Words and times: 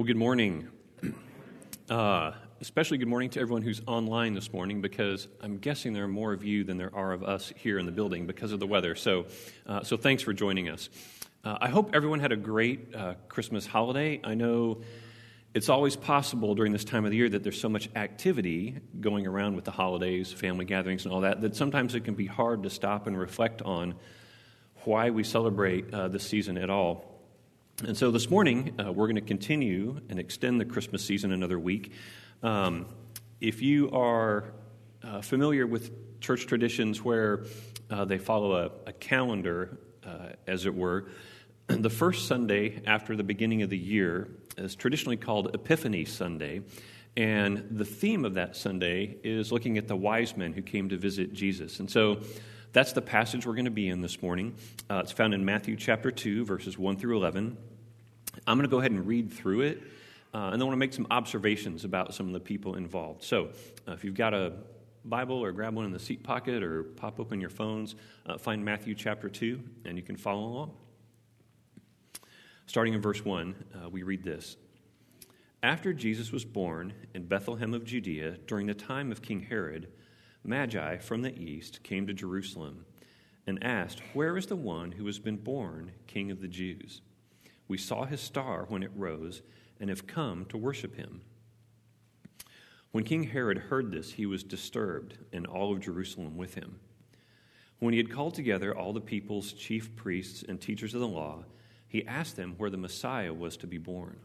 Well, 0.00 0.06
good 0.06 0.16
morning. 0.16 0.66
Uh, 1.90 2.32
especially 2.60 2.96
good 2.96 3.08
morning 3.08 3.28
to 3.28 3.40
everyone 3.40 3.62
who's 3.62 3.82
online 3.86 4.32
this 4.32 4.52
morning 4.52 4.80
because 4.80 5.26
I'm 5.42 5.58
guessing 5.58 5.92
there 5.92 6.04
are 6.04 6.08
more 6.08 6.32
of 6.32 6.44
you 6.44 6.62
than 6.62 6.78
there 6.78 6.94
are 6.94 7.12
of 7.12 7.24
us 7.24 7.52
here 7.56 7.78
in 7.78 7.84
the 7.84 7.92
building 7.92 8.26
because 8.26 8.52
of 8.52 8.60
the 8.60 8.66
weather. 8.66 8.94
So, 8.94 9.26
uh, 9.66 9.82
so 9.82 9.96
thanks 9.96 10.22
for 10.22 10.32
joining 10.32 10.68
us. 10.68 10.88
Uh, 11.44 11.58
I 11.60 11.68
hope 11.68 11.90
everyone 11.94 12.20
had 12.20 12.30
a 12.30 12.36
great 12.36 12.94
uh, 12.94 13.14
Christmas 13.28 13.66
holiday. 13.66 14.20
I 14.22 14.34
know 14.34 14.82
it's 15.52 15.68
always 15.68 15.96
possible 15.96 16.54
during 16.54 16.72
this 16.72 16.84
time 16.84 17.04
of 17.04 17.10
the 17.10 17.16
year 17.16 17.28
that 17.28 17.42
there's 17.42 17.60
so 17.60 17.68
much 17.68 17.90
activity 17.96 18.78
going 19.00 19.26
around 19.26 19.56
with 19.56 19.64
the 19.64 19.72
holidays, 19.72 20.32
family 20.32 20.64
gatherings, 20.64 21.04
and 21.04 21.12
all 21.12 21.22
that, 21.22 21.40
that 21.40 21.56
sometimes 21.56 21.96
it 21.96 22.04
can 22.04 22.14
be 22.14 22.26
hard 22.26 22.62
to 22.62 22.70
stop 22.70 23.08
and 23.08 23.18
reflect 23.18 23.60
on 23.62 23.96
why 24.84 25.10
we 25.10 25.24
celebrate 25.24 25.92
uh, 25.92 26.06
this 26.08 26.22
season 26.22 26.56
at 26.56 26.70
all. 26.70 27.09
And 27.86 27.96
so 27.96 28.10
this 28.10 28.28
morning, 28.28 28.78
uh, 28.78 28.92
we're 28.92 29.06
going 29.06 29.14
to 29.14 29.22
continue 29.22 30.00
and 30.10 30.18
extend 30.18 30.60
the 30.60 30.66
Christmas 30.66 31.02
season 31.02 31.32
another 31.32 31.58
week. 31.58 31.92
Um, 32.42 32.84
if 33.40 33.62
you 33.62 33.90
are 33.92 34.52
uh, 35.02 35.22
familiar 35.22 35.66
with 35.66 36.20
church 36.20 36.46
traditions 36.46 37.02
where 37.02 37.46
uh, 37.88 38.04
they 38.04 38.18
follow 38.18 38.52
a, 38.52 38.70
a 38.90 38.92
calendar, 38.92 39.78
uh, 40.04 40.30
as 40.46 40.66
it 40.66 40.74
were, 40.74 41.06
the 41.68 41.88
first 41.88 42.28
Sunday 42.28 42.82
after 42.86 43.16
the 43.16 43.24
beginning 43.24 43.62
of 43.62 43.70
the 43.70 43.78
year 43.78 44.28
is 44.58 44.74
traditionally 44.74 45.16
called 45.16 45.54
Epiphany 45.54 46.04
Sunday. 46.04 46.60
And 47.16 47.66
the 47.70 47.86
theme 47.86 48.26
of 48.26 48.34
that 48.34 48.56
Sunday 48.56 49.16
is 49.24 49.50
looking 49.52 49.78
at 49.78 49.88
the 49.88 49.96
wise 49.96 50.36
men 50.36 50.52
who 50.52 50.60
came 50.60 50.90
to 50.90 50.98
visit 50.98 51.32
Jesus. 51.32 51.80
And 51.80 51.90
so 51.90 52.20
that's 52.72 52.92
the 52.92 53.02
passage 53.02 53.46
we're 53.46 53.54
going 53.54 53.64
to 53.64 53.70
be 53.70 53.88
in 53.88 54.02
this 54.02 54.20
morning. 54.20 54.54
Uh, 54.90 55.00
it's 55.02 55.12
found 55.12 55.32
in 55.32 55.46
Matthew 55.46 55.76
chapter 55.76 56.10
2, 56.10 56.44
verses 56.44 56.76
1 56.76 56.98
through 56.98 57.16
11. 57.16 57.56
I'm 58.46 58.56
going 58.56 58.68
to 58.68 58.70
go 58.70 58.78
ahead 58.78 58.92
and 58.92 59.06
read 59.06 59.32
through 59.32 59.62
it, 59.62 59.82
uh, 60.32 60.50
and 60.52 60.62
I 60.62 60.64
want 60.64 60.72
to 60.72 60.78
make 60.78 60.92
some 60.92 61.06
observations 61.10 61.84
about 61.84 62.14
some 62.14 62.26
of 62.26 62.32
the 62.32 62.40
people 62.40 62.76
involved. 62.76 63.24
So, 63.24 63.50
uh, 63.88 63.92
if 63.92 64.04
you've 64.04 64.14
got 64.14 64.34
a 64.34 64.52
Bible 65.04 65.42
or 65.42 65.52
grab 65.52 65.74
one 65.74 65.84
in 65.84 65.92
the 65.92 65.98
seat 65.98 66.22
pocket 66.22 66.62
or 66.62 66.84
pop 66.84 67.18
open 67.18 67.40
your 67.40 67.50
phones, 67.50 67.94
uh, 68.26 68.38
find 68.38 68.64
Matthew 68.64 68.94
chapter 68.94 69.28
2, 69.28 69.60
and 69.84 69.96
you 69.96 70.02
can 70.02 70.16
follow 70.16 70.44
along. 70.44 70.72
Starting 72.66 72.94
in 72.94 73.00
verse 73.00 73.24
1, 73.24 73.54
uh, 73.74 73.88
we 73.88 74.02
read 74.02 74.22
this 74.22 74.56
After 75.62 75.92
Jesus 75.92 76.30
was 76.30 76.44
born 76.44 76.92
in 77.14 77.26
Bethlehem 77.26 77.74
of 77.74 77.84
Judea 77.84 78.36
during 78.46 78.66
the 78.66 78.74
time 78.74 79.10
of 79.10 79.22
King 79.22 79.40
Herod, 79.40 79.88
Magi 80.44 80.98
from 80.98 81.22
the 81.22 81.36
east 81.36 81.82
came 81.82 82.06
to 82.06 82.14
Jerusalem 82.14 82.84
and 83.46 83.62
asked, 83.64 84.00
Where 84.12 84.36
is 84.36 84.46
the 84.46 84.56
one 84.56 84.92
who 84.92 85.06
has 85.06 85.18
been 85.18 85.36
born 85.36 85.92
King 86.06 86.30
of 86.30 86.40
the 86.40 86.48
Jews? 86.48 87.00
We 87.70 87.78
saw 87.78 88.04
his 88.04 88.20
star 88.20 88.64
when 88.68 88.82
it 88.82 88.90
rose 88.96 89.42
and 89.78 89.90
have 89.90 90.08
come 90.08 90.44
to 90.46 90.58
worship 90.58 90.96
him. 90.96 91.20
When 92.90 93.04
King 93.04 93.22
Herod 93.22 93.58
heard 93.58 93.92
this, 93.92 94.10
he 94.10 94.26
was 94.26 94.42
disturbed, 94.42 95.18
and 95.32 95.46
all 95.46 95.72
of 95.72 95.78
Jerusalem 95.78 96.36
with 96.36 96.54
him. 96.54 96.80
When 97.78 97.94
he 97.94 97.98
had 97.98 98.10
called 98.10 98.34
together 98.34 98.76
all 98.76 98.92
the 98.92 99.00
people's 99.00 99.52
chief 99.52 99.94
priests 99.94 100.42
and 100.48 100.60
teachers 100.60 100.94
of 100.94 101.00
the 101.00 101.06
law, 101.06 101.44
he 101.86 102.04
asked 102.08 102.34
them 102.34 102.56
where 102.58 102.70
the 102.70 102.76
Messiah 102.76 103.32
was 103.32 103.56
to 103.58 103.68
be 103.68 103.78
born. 103.78 104.18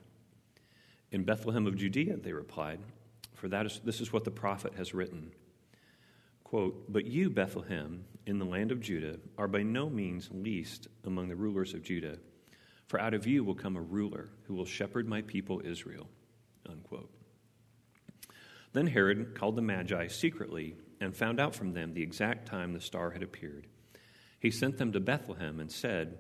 In 1.12 1.24
Bethlehem 1.24 1.68
of 1.68 1.78
Judea, 1.78 2.18
they 2.18 2.34
replied, 2.34 2.80
for 3.36 3.48
that 3.50 3.68
is, 3.68 3.80
this 3.86 4.02
is 4.02 4.12
what 4.12 4.24
the 4.24 4.32
prophet 4.32 4.74
has 4.74 4.96
written. 4.96 5.32
Quote, 6.44 6.92
But 6.92 7.06
you, 7.06 7.30
Bethlehem, 7.30 8.06
in 8.26 8.40
the 8.40 8.46
land 8.46 8.72
of 8.72 8.82
Judah, 8.82 9.20
are 9.38 9.48
by 9.48 9.62
no 9.62 9.88
means 9.88 10.32
least 10.34 10.88
among 11.04 11.30
the 11.30 11.36
rulers 11.36 11.76
of 11.76 11.84
Judah. 11.84 12.18
For 12.88 13.00
out 13.00 13.14
of 13.14 13.26
you 13.26 13.44
will 13.44 13.56
come 13.56 13.76
a 13.76 13.82
ruler 13.82 14.30
who 14.44 14.54
will 14.54 14.66
shepherd 14.66 15.08
my 15.08 15.22
people 15.22 15.62
Israel. 15.64 16.08
Unquote. 16.70 17.12
Then 18.74 18.88
Herod 18.88 19.36
called 19.36 19.56
the 19.56 19.62
Magi 19.62 20.08
secretly 20.08 20.76
and 21.00 21.16
found 21.16 21.40
out 21.40 21.56
from 21.56 21.74
them 21.74 21.94
the 21.94 22.04
exact 22.04 22.48
time 22.48 22.74
the 22.74 22.82
star 22.82 23.12
had 23.12 23.24
appeared. 23.24 23.68
He 24.40 24.52
sent 24.52 24.78
them 24.78 24.92
to 24.92 25.00
Bethlehem 25.00 25.60
and 25.60 25.72
said, 25.72 26.18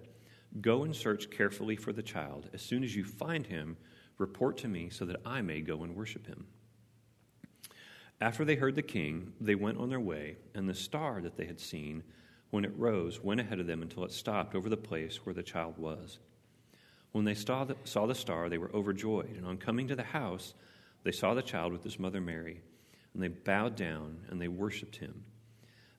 Go 0.61 0.83
and 0.83 0.95
search 0.95 1.29
carefully 1.29 1.75
for 1.75 1.91
the 1.91 2.01
child. 2.01 2.49
As 2.53 2.61
soon 2.61 2.83
as 2.83 2.95
you 2.95 3.03
find 3.03 3.45
him, 3.45 3.77
report 4.17 4.57
to 4.59 4.67
me 4.67 4.89
so 4.89 5.05
that 5.05 5.21
I 5.25 5.41
may 5.41 5.61
go 5.61 5.83
and 5.83 5.95
worship 5.95 6.27
him. 6.27 6.47
After 8.21 8.45
they 8.45 8.55
heard 8.55 8.75
the 8.75 8.81
king, 8.81 9.33
they 9.41 9.55
went 9.55 9.77
on 9.77 9.89
their 9.89 9.99
way, 9.99 10.37
and 10.53 10.69
the 10.69 10.73
star 10.73 11.21
that 11.21 11.35
they 11.35 11.45
had 11.45 11.59
seen, 11.59 12.03
when 12.51 12.63
it 12.63 12.71
rose, 12.77 13.21
went 13.21 13.41
ahead 13.41 13.59
of 13.59 13.67
them 13.67 13.81
until 13.81 14.05
it 14.05 14.11
stopped 14.11 14.55
over 14.55 14.69
the 14.69 14.77
place 14.77 15.25
where 15.25 15.35
the 15.35 15.43
child 15.43 15.77
was. 15.77 16.19
When 17.15 17.23
they 17.23 17.33
saw 17.33 17.63
the, 17.63 17.77
saw 17.85 18.07
the 18.07 18.13
star, 18.13 18.49
they 18.49 18.57
were 18.57 18.69
overjoyed. 18.75 19.37
And 19.37 19.45
on 19.45 19.55
coming 19.55 19.87
to 19.87 19.95
the 19.95 20.03
house, 20.03 20.53
they 21.05 21.13
saw 21.13 21.33
the 21.33 21.41
child 21.41 21.71
with 21.71 21.81
his 21.81 21.97
mother 21.97 22.19
Mary, 22.19 22.59
and 23.13 23.23
they 23.23 23.29
bowed 23.29 23.77
down 23.77 24.17
and 24.29 24.41
they 24.41 24.49
worshipped 24.49 24.97
him. 24.97 25.23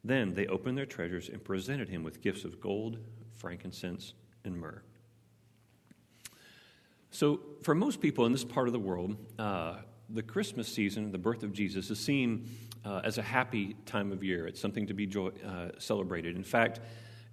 Then 0.05 0.35
they 0.35 0.47
opened 0.47 0.77
their 0.77 0.85
treasures 0.85 1.31
and 1.31 1.43
presented 1.43 1.89
him 1.89 2.03
with 2.03 2.21
gifts 2.21 2.45
of 2.45 2.61
gold, 2.61 2.99
frankincense, 3.33 4.13
and 4.45 4.61
myrrh. 4.61 4.83
So, 7.13 7.41
for 7.63 7.75
most 7.75 8.03
people 8.03 8.27
in 8.27 8.33
this 8.33 8.45
part 8.45 8.67
of 8.67 8.75
the 8.75 8.79
world, 8.79 9.17
uh, 9.39 9.77
the 10.11 10.23
Christmas 10.23 10.69
season, 10.69 11.13
the 11.13 11.19
birth 11.19 11.43
of 11.43 11.55
Jesus, 11.55 11.89
is 11.89 11.99
seen 11.99 12.47
uh, 12.85 13.01
as 13.05 13.17
a 13.17 13.23
happy 13.23 13.75
time 13.87 14.13
of 14.13 14.23
year. 14.23 14.47
It's 14.47 14.61
something 14.61 14.87
to 14.89 14.93
be 14.93 15.07
joy, 15.07 15.31
uh, 15.47 15.69
celebrated. 15.79 16.37
In 16.37 16.45
fact, 16.45 16.81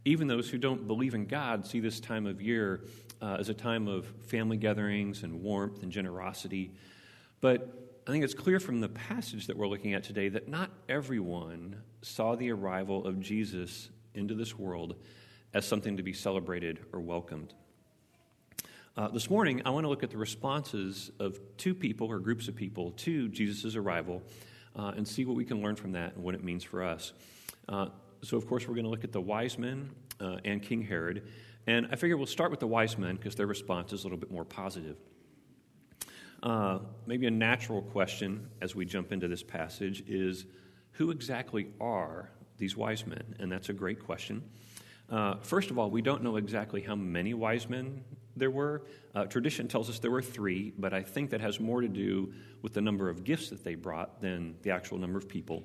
even 0.05 0.27
those 0.27 0.49
who 0.49 0.57
don't 0.57 0.87
believe 0.87 1.13
in 1.13 1.25
God 1.25 1.65
see 1.65 1.79
this 1.79 1.99
time 1.99 2.25
of 2.25 2.41
year 2.41 2.81
uh, 3.23 3.37
as 3.39 3.47
a 3.47 3.53
time 3.53 3.87
of 3.87 4.05
family 4.27 4.57
gatherings 4.57 5.23
and 5.23 5.41
warmth 5.41 5.81
and 5.81 5.91
generosity. 5.91 6.71
But 7.39 8.01
I 8.05 8.11
think 8.11 8.25
it's 8.25 8.33
clear 8.33 8.59
from 8.59 8.81
the 8.81 8.89
passage 8.89 9.47
that 9.47 9.55
we're 9.55 9.67
looking 9.67 9.93
at 9.93 10.03
today 10.03 10.27
that 10.29 10.49
not 10.49 10.69
everyone 10.89 11.81
saw 12.01 12.35
the 12.35 12.51
arrival 12.51 13.07
of 13.07 13.21
Jesus 13.21 13.89
into 14.13 14.33
this 14.33 14.59
world 14.59 14.95
as 15.53 15.65
something 15.65 15.95
to 15.95 16.03
be 16.03 16.11
celebrated 16.11 16.79
or 16.91 16.99
welcomed. 16.99 17.53
Uh, 18.97 19.07
this 19.07 19.29
morning, 19.29 19.61
I 19.65 19.69
want 19.69 19.85
to 19.85 19.89
look 19.89 20.03
at 20.03 20.11
the 20.11 20.17
responses 20.17 21.09
of 21.19 21.39
two 21.55 21.73
people 21.73 22.07
or 22.07 22.19
groups 22.19 22.49
of 22.49 22.55
people 22.57 22.91
to 22.91 23.29
Jesus' 23.29 23.77
arrival 23.77 24.21
uh, 24.75 24.91
and 24.97 25.07
see 25.07 25.23
what 25.23 25.37
we 25.37 25.45
can 25.45 25.61
learn 25.61 25.77
from 25.77 25.93
that 25.93 26.13
and 26.15 26.23
what 26.25 26.35
it 26.35 26.43
means 26.43 26.63
for 26.63 26.83
us. 26.83 27.13
Uh, 27.69 27.87
so, 28.21 28.35
of 28.35 28.47
course, 28.47 28.67
we're 28.67 28.75
going 28.75 28.83
to 28.83 28.91
look 28.91 29.05
at 29.05 29.13
the 29.13 29.21
wise 29.21 29.57
men 29.57 29.89
uh, 30.19 30.37
and 30.43 30.61
King 30.61 30.81
Herod. 30.81 31.23
And 31.67 31.87
I 31.91 31.95
figure 31.95 32.17
we'll 32.17 32.25
start 32.25 32.51
with 32.51 32.59
the 32.59 32.67
wise 32.67 32.97
men 32.97 33.15
because 33.15 33.35
their 33.35 33.47
response 33.47 33.93
is 33.93 34.01
a 34.01 34.03
little 34.03 34.17
bit 34.17 34.31
more 34.31 34.45
positive. 34.45 34.97
Uh, 36.41 36.79
maybe 37.05 37.25
a 37.25 37.31
natural 37.31 37.81
question 37.81 38.49
as 38.61 38.75
we 38.75 38.85
jump 38.85 39.13
into 39.13 39.29
this 39.29 39.41
passage 39.41 40.03
is 40.07 40.45
who 40.91 41.09
exactly 41.09 41.67
are 41.79 42.29
these 42.57 42.75
wise 42.75 43.07
men? 43.07 43.35
And 43.39 43.51
that's 43.51 43.69
a 43.69 43.73
great 43.73 44.03
question. 44.03 44.43
Uh, 45.09 45.35
first 45.41 45.71
of 45.71 45.79
all, 45.79 45.89
we 45.89 46.01
don't 46.01 46.21
know 46.21 46.35
exactly 46.35 46.81
how 46.81 46.95
many 46.95 47.33
wise 47.33 47.69
men 47.69 48.03
there 48.35 48.51
were. 48.51 48.83
Uh, 49.15 49.25
tradition 49.25 49.67
tells 49.67 49.89
us 49.89 49.99
there 49.99 50.11
were 50.11 50.21
three, 50.21 50.73
but 50.77 50.93
I 50.93 51.01
think 51.01 51.29
that 51.29 51.41
has 51.41 51.59
more 51.59 51.81
to 51.81 51.87
do 51.87 52.33
with 52.61 52.73
the 52.73 52.81
number 52.81 53.09
of 53.09 53.23
gifts 53.23 53.49
that 53.49 53.63
they 53.63 53.75
brought 53.75 54.21
than 54.21 54.55
the 54.63 54.71
actual 54.71 54.97
number 54.97 55.17
of 55.17 55.29
people. 55.29 55.63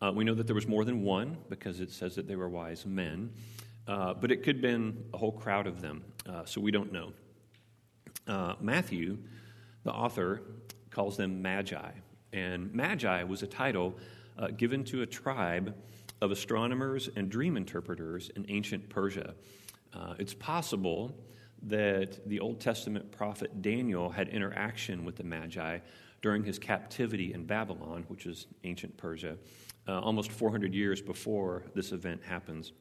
Uh, 0.00 0.12
we 0.14 0.24
know 0.24 0.34
that 0.34 0.46
there 0.46 0.54
was 0.54 0.66
more 0.66 0.84
than 0.84 1.02
one 1.02 1.36
because 1.48 1.80
it 1.80 1.90
says 1.90 2.14
that 2.16 2.26
they 2.26 2.36
were 2.36 2.48
wise 2.48 2.84
men. 2.84 3.30
Uh, 3.86 4.14
but 4.14 4.32
it 4.32 4.42
could 4.42 4.56
have 4.56 4.62
been 4.62 5.04
a 5.14 5.18
whole 5.18 5.32
crowd 5.32 5.66
of 5.66 5.80
them, 5.80 6.04
uh, 6.28 6.44
so 6.44 6.60
we 6.60 6.70
don't 6.70 6.92
know. 6.92 7.12
Uh, 8.26 8.54
Matthew, 8.60 9.16
the 9.84 9.92
author, 9.92 10.42
calls 10.90 11.16
them 11.16 11.40
magi. 11.40 11.90
And 12.32 12.74
magi 12.74 13.22
was 13.22 13.42
a 13.42 13.46
title 13.46 13.96
uh, 14.38 14.48
given 14.48 14.82
to 14.84 15.02
a 15.02 15.06
tribe 15.06 15.74
of 16.20 16.32
astronomers 16.32 17.08
and 17.14 17.30
dream 17.30 17.56
interpreters 17.56 18.30
in 18.34 18.44
ancient 18.48 18.88
Persia. 18.88 19.34
Uh, 19.94 20.14
it's 20.18 20.34
possible 20.34 21.16
that 21.62 22.28
the 22.28 22.40
Old 22.40 22.60
Testament 22.60 23.12
prophet 23.12 23.62
Daniel 23.62 24.10
had 24.10 24.28
interaction 24.28 25.04
with 25.04 25.16
the 25.16 25.24
magi 25.24 25.78
during 26.22 26.42
his 26.42 26.58
captivity 26.58 27.32
in 27.32 27.44
Babylon, 27.44 28.04
which 28.08 28.26
is 28.26 28.46
ancient 28.64 28.96
Persia, 28.96 29.36
almost 29.86 30.32
400 30.32 30.74
years 30.74 31.00
before 31.00 31.64
this 31.74 31.92
event 31.92 32.22
happens. 32.24 32.72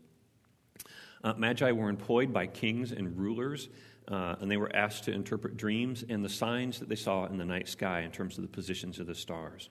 Uh, 1.26 1.34
magi 1.38 1.72
were 1.72 1.90
employed 1.90 2.32
by 2.32 2.46
kings 2.46 2.92
and 2.92 3.18
rulers, 3.18 3.70
uh, 4.10 4.36
and 4.40 4.52
they 4.52 4.58
were 4.58 4.74
asked 4.76 5.06
to 5.06 5.12
interpret 5.12 5.58
dreams 5.58 6.06
and 6.08 6.24
the 6.24 6.30
signs 6.30 6.78
that 6.78 6.88
they 6.88 6.96
saw 6.96 7.26
in 7.26 7.36
the 7.36 7.44
night 7.44 7.68
sky 7.68 8.02
in 8.02 8.12
terms 8.12 8.38
of 8.38 8.44
the 8.44 8.48
positions 8.48 9.00
of 9.00 9.08
the 9.08 9.16
stars. 9.16 9.70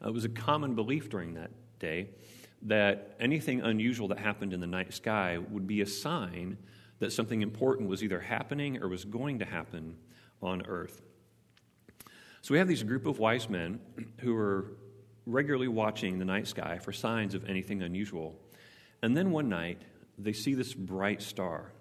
Uh, 0.00 0.08
it 0.08 0.14
was 0.14 0.24
a 0.24 0.28
common 0.28 0.76
belief 0.76 1.10
during 1.10 1.34
that 1.34 1.50
day 1.80 2.08
that 2.62 3.16
anything 3.18 3.62
unusual 3.62 4.06
that 4.06 4.18
happened 4.18 4.52
in 4.52 4.60
the 4.60 4.66
night 4.66 4.94
sky 4.94 5.38
would 5.50 5.66
be 5.66 5.80
a 5.80 5.86
sign 5.86 6.56
that 7.00 7.12
something 7.12 7.42
important 7.42 7.88
was 7.88 8.04
either 8.04 8.20
happening 8.20 8.80
or 8.80 8.86
was 8.86 9.04
going 9.04 9.40
to 9.40 9.44
happen 9.44 9.96
on 10.40 10.64
earth. 10.66 11.02
So 12.42 12.54
we 12.54 12.58
have 12.58 12.68
these 12.68 12.84
group 12.84 13.06
of 13.06 13.18
wise 13.18 13.48
men 13.48 13.80
who 14.20 14.36
are 14.36 14.76
regularly 15.26 15.66
watching 15.66 16.20
the 16.20 16.24
night 16.24 16.46
sky 16.46 16.78
for 16.78 16.92
signs 16.92 17.34
of 17.34 17.44
anything 17.50 17.82
unusual. 17.82 18.38
And 19.02 19.16
then 19.16 19.32
one 19.32 19.48
night, 19.48 19.82
they 20.18 20.32
see 20.32 20.54
this 20.54 20.74
bright 20.74 21.22
star, 21.22 21.72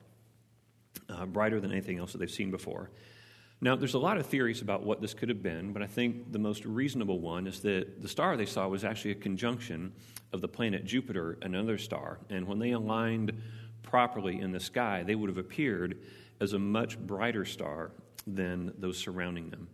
uh, 1.10 1.26
brighter 1.26 1.60
than 1.60 1.72
anything 1.72 1.98
else 1.98 2.12
that 2.12 2.18
they've 2.20 2.30
seen 2.30 2.52
before. 2.52 2.90
Now, 3.62 3.76
there's 3.76 3.94
a 3.94 4.00
lot 4.00 4.18
of 4.18 4.26
theories 4.26 4.62
about 4.62 4.84
what 4.84 5.02
this 5.02 5.14
could 5.14 5.30
have 5.30 5.42
been, 5.42 5.72
but 5.72 5.82
I 5.82 5.88
think 5.88 6.32
the 6.32 6.40
most 6.40 6.66
reasonable 6.66 7.20
one 7.20 7.48
is 7.48 7.62
that 7.62 8.02
the 8.02 8.08
star 8.08 8.36
they 8.36 8.46
saw 8.46 8.68
was 8.68 8.84
actually 8.84 9.12
a 9.12 9.16
conjunction 9.16 9.94
of 10.34 10.42
the 10.42 10.48
planet 10.48 10.86
Jupiter 10.86 11.38
and 11.42 11.56
another 11.56 11.78
star. 11.78 12.20
And 12.30 12.48
when 12.48 12.60
they 12.60 12.72
aligned 12.72 13.32
properly 13.82 14.42
in 14.42 14.52
the 14.52 14.60
sky, 14.60 15.04
they 15.04 15.16
would 15.16 15.30
have 15.30 15.38
appeared 15.38 16.00
as 16.42 16.54
a 16.54 16.60
much 16.60 17.00
brighter 17.00 17.46
star 17.46 17.92
than 18.28 18.74
those 18.78 18.98
surrounding 18.98 19.50
them. 19.50 19.68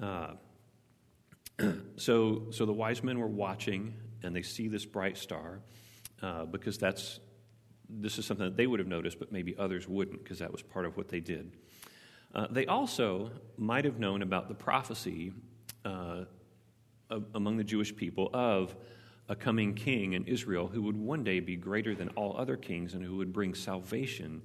Uh, 0.00 1.72
so, 1.96 2.46
so 2.50 2.64
the 2.64 2.72
wise 2.72 3.02
men 3.02 3.18
were 3.18 3.26
watching, 3.26 3.94
and 4.22 4.34
they 4.34 4.42
see 4.42 4.66
this 4.66 4.86
bright 4.86 5.18
star 5.18 5.60
uh, 6.22 6.46
because 6.46 6.78
that's 6.78 7.20
this 7.88 8.18
is 8.18 8.26
something 8.26 8.46
that 8.46 8.56
they 8.56 8.66
would 8.66 8.80
have 8.80 8.88
noticed, 8.88 9.18
but 9.18 9.32
maybe 9.32 9.54
others 9.58 9.88
wouldn't 9.88 10.22
because 10.22 10.38
that 10.38 10.50
was 10.50 10.62
part 10.62 10.86
of 10.86 10.96
what 10.96 11.08
they 11.08 11.20
did. 11.20 11.52
Uh, 12.34 12.46
they 12.50 12.66
also 12.66 13.30
might 13.56 13.84
have 13.84 13.98
known 13.98 14.22
about 14.22 14.48
the 14.48 14.54
prophecy 14.54 15.32
uh, 15.84 16.24
among 17.34 17.56
the 17.56 17.64
Jewish 17.64 17.94
people 17.94 18.30
of 18.32 18.74
a 19.28 19.36
coming 19.36 19.74
king 19.74 20.14
in 20.14 20.24
Israel 20.24 20.66
who 20.66 20.82
would 20.82 20.96
one 20.96 21.24
day 21.24 21.40
be 21.40 21.56
greater 21.56 21.94
than 21.94 22.08
all 22.10 22.36
other 22.36 22.56
kings 22.56 22.94
and 22.94 23.04
who 23.04 23.16
would 23.16 23.32
bring 23.32 23.54
salvation 23.54 24.42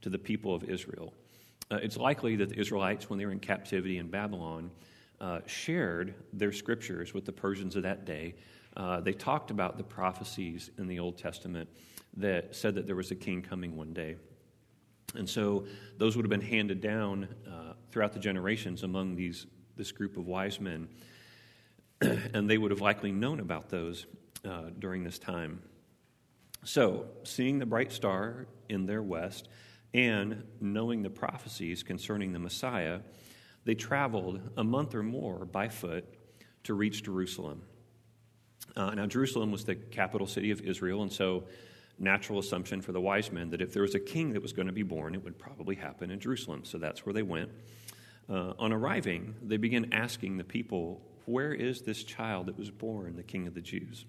to 0.00 0.08
the 0.08 0.18
people 0.18 0.54
of 0.54 0.64
Israel. 0.64 1.12
Uh, 1.70 1.76
it's 1.76 1.96
likely 1.96 2.36
that 2.36 2.50
the 2.50 2.58
Israelites, 2.58 3.10
when 3.10 3.18
they 3.18 3.26
were 3.26 3.32
in 3.32 3.40
captivity 3.40 3.98
in 3.98 4.08
Babylon, 4.08 4.70
uh, 5.20 5.40
shared 5.46 6.14
their 6.32 6.52
scriptures 6.52 7.14
with 7.14 7.24
the 7.24 7.32
Persians 7.32 7.76
of 7.76 7.82
that 7.82 8.04
day. 8.04 8.34
Uh, 8.76 9.00
they 9.00 9.12
talked 9.12 9.50
about 9.50 9.76
the 9.76 9.84
prophecies 9.84 10.70
in 10.78 10.86
the 10.86 10.98
Old 10.98 11.18
Testament 11.18 11.68
that 12.16 12.54
said 12.54 12.74
that 12.74 12.86
there 12.86 12.96
was 12.96 13.10
a 13.10 13.14
king 13.14 13.42
coming 13.42 13.76
one 13.76 13.92
day. 13.92 14.16
And 15.14 15.28
so 15.28 15.66
those 15.98 16.16
would 16.16 16.24
have 16.24 16.30
been 16.30 16.40
handed 16.40 16.80
down 16.80 17.28
uh, 17.46 17.74
throughout 17.90 18.12
the 18.12 18.18
generations 18.18 18.82
among 18.82 19.14
these, 19.14 19.46
this 19.76 19.92
group 19.92 20.16
of 20.16 20.26
wise 20.26 20.60
men. 20.60 20.88
and 22.00 22.48
they 22.48 22.58
would 22.58 22.70
have 22.70 22.80
likely 22.80 23.12
known 23.12 23.40
about 23.40 23.68
those 23.68 24.06
uh, 24.44 24.70
during 24.78 25.04
this 25.04 25.18
time. 25.18 25.62
So, 26.64 27.06
seeing 27.24 27.58
the 27.58 27.66
bright 27.66 27.92
star 27.92 28.46
in 28.68 28.86
their 28.86 29.02
west 29.02 29.48
and 29.94 30.44
knowing 30.60 31.02
the 31.02 31.10
prophecies 31.10 31.82
concerning 31.82 32.32
the 32.32 32.38
Messiah, 32.38 33.00
they 33.64 33.74
traveled 33.74 34.40
a 34.56 34.64
month 34.64 34.94
or 34.94 35.02
more 35.02 35.44
by 35.44 35.68
foot 35.68 36.04
to 36.64 36.74
reach 36.74 37.02
Jerusalem. 37.02 37.62
Uh, 38.76 38.94
now, 38.94 39.06
Jerusalem 39.06 39.50
was 39.50 39.64
the 39.64 39.74
capital 39.74 40.26
city 40.26 40.50
of 40.50 40.60
Israel, 40.62 41.02
and 41.02 41.12
so 41.12 41.44
natural 41.98 42.38
assumption 42.38 42.80
for 42.80 42.92
the 42.92 43.00
wise 43.00 43.30
men 43.30 43.50
that 43.50 43.60
if 43.60 43.72
there 43.72 43.82
was 43.82 43.94
a 43.94 44.00
king 44.00 44.32
that 44.32 44.42
was 44.42 44.52
going 44.52 44.66
to 44.66 44.72
be 44.72 44.82
born, 44.82 45.14
it 45.14 45.22
would 45.24 45.38
probably 45.38 45.76
happen 45.76 46.10
in 46.10 46.20
Jerusalem. 46.20 46.64
So 46.64 46.78
that's 46.78 47.06
where 47.06 47.12
they 47.12 47.22
went. 47.22 47.50
Uh, 48.28 48.54
on 48.58 48.72
arriving, 48.72 49.34
they 49.42 49.56
began 49.56 49.92
asking 49.92 50.36
the 50.36 50.44
people, 50.44 51.00
Where 51.26 51.52
is 51.52 51.82
this 51.82 52.02
child 52.04 52.46
that 52.46 52.58
was 52.58 52.70
born, 52.70 53.16
the 53.16 53.22
king 53.22 53.46
of 53.46 53.54
the 53.54 53.60
Jews? 53.60 54.04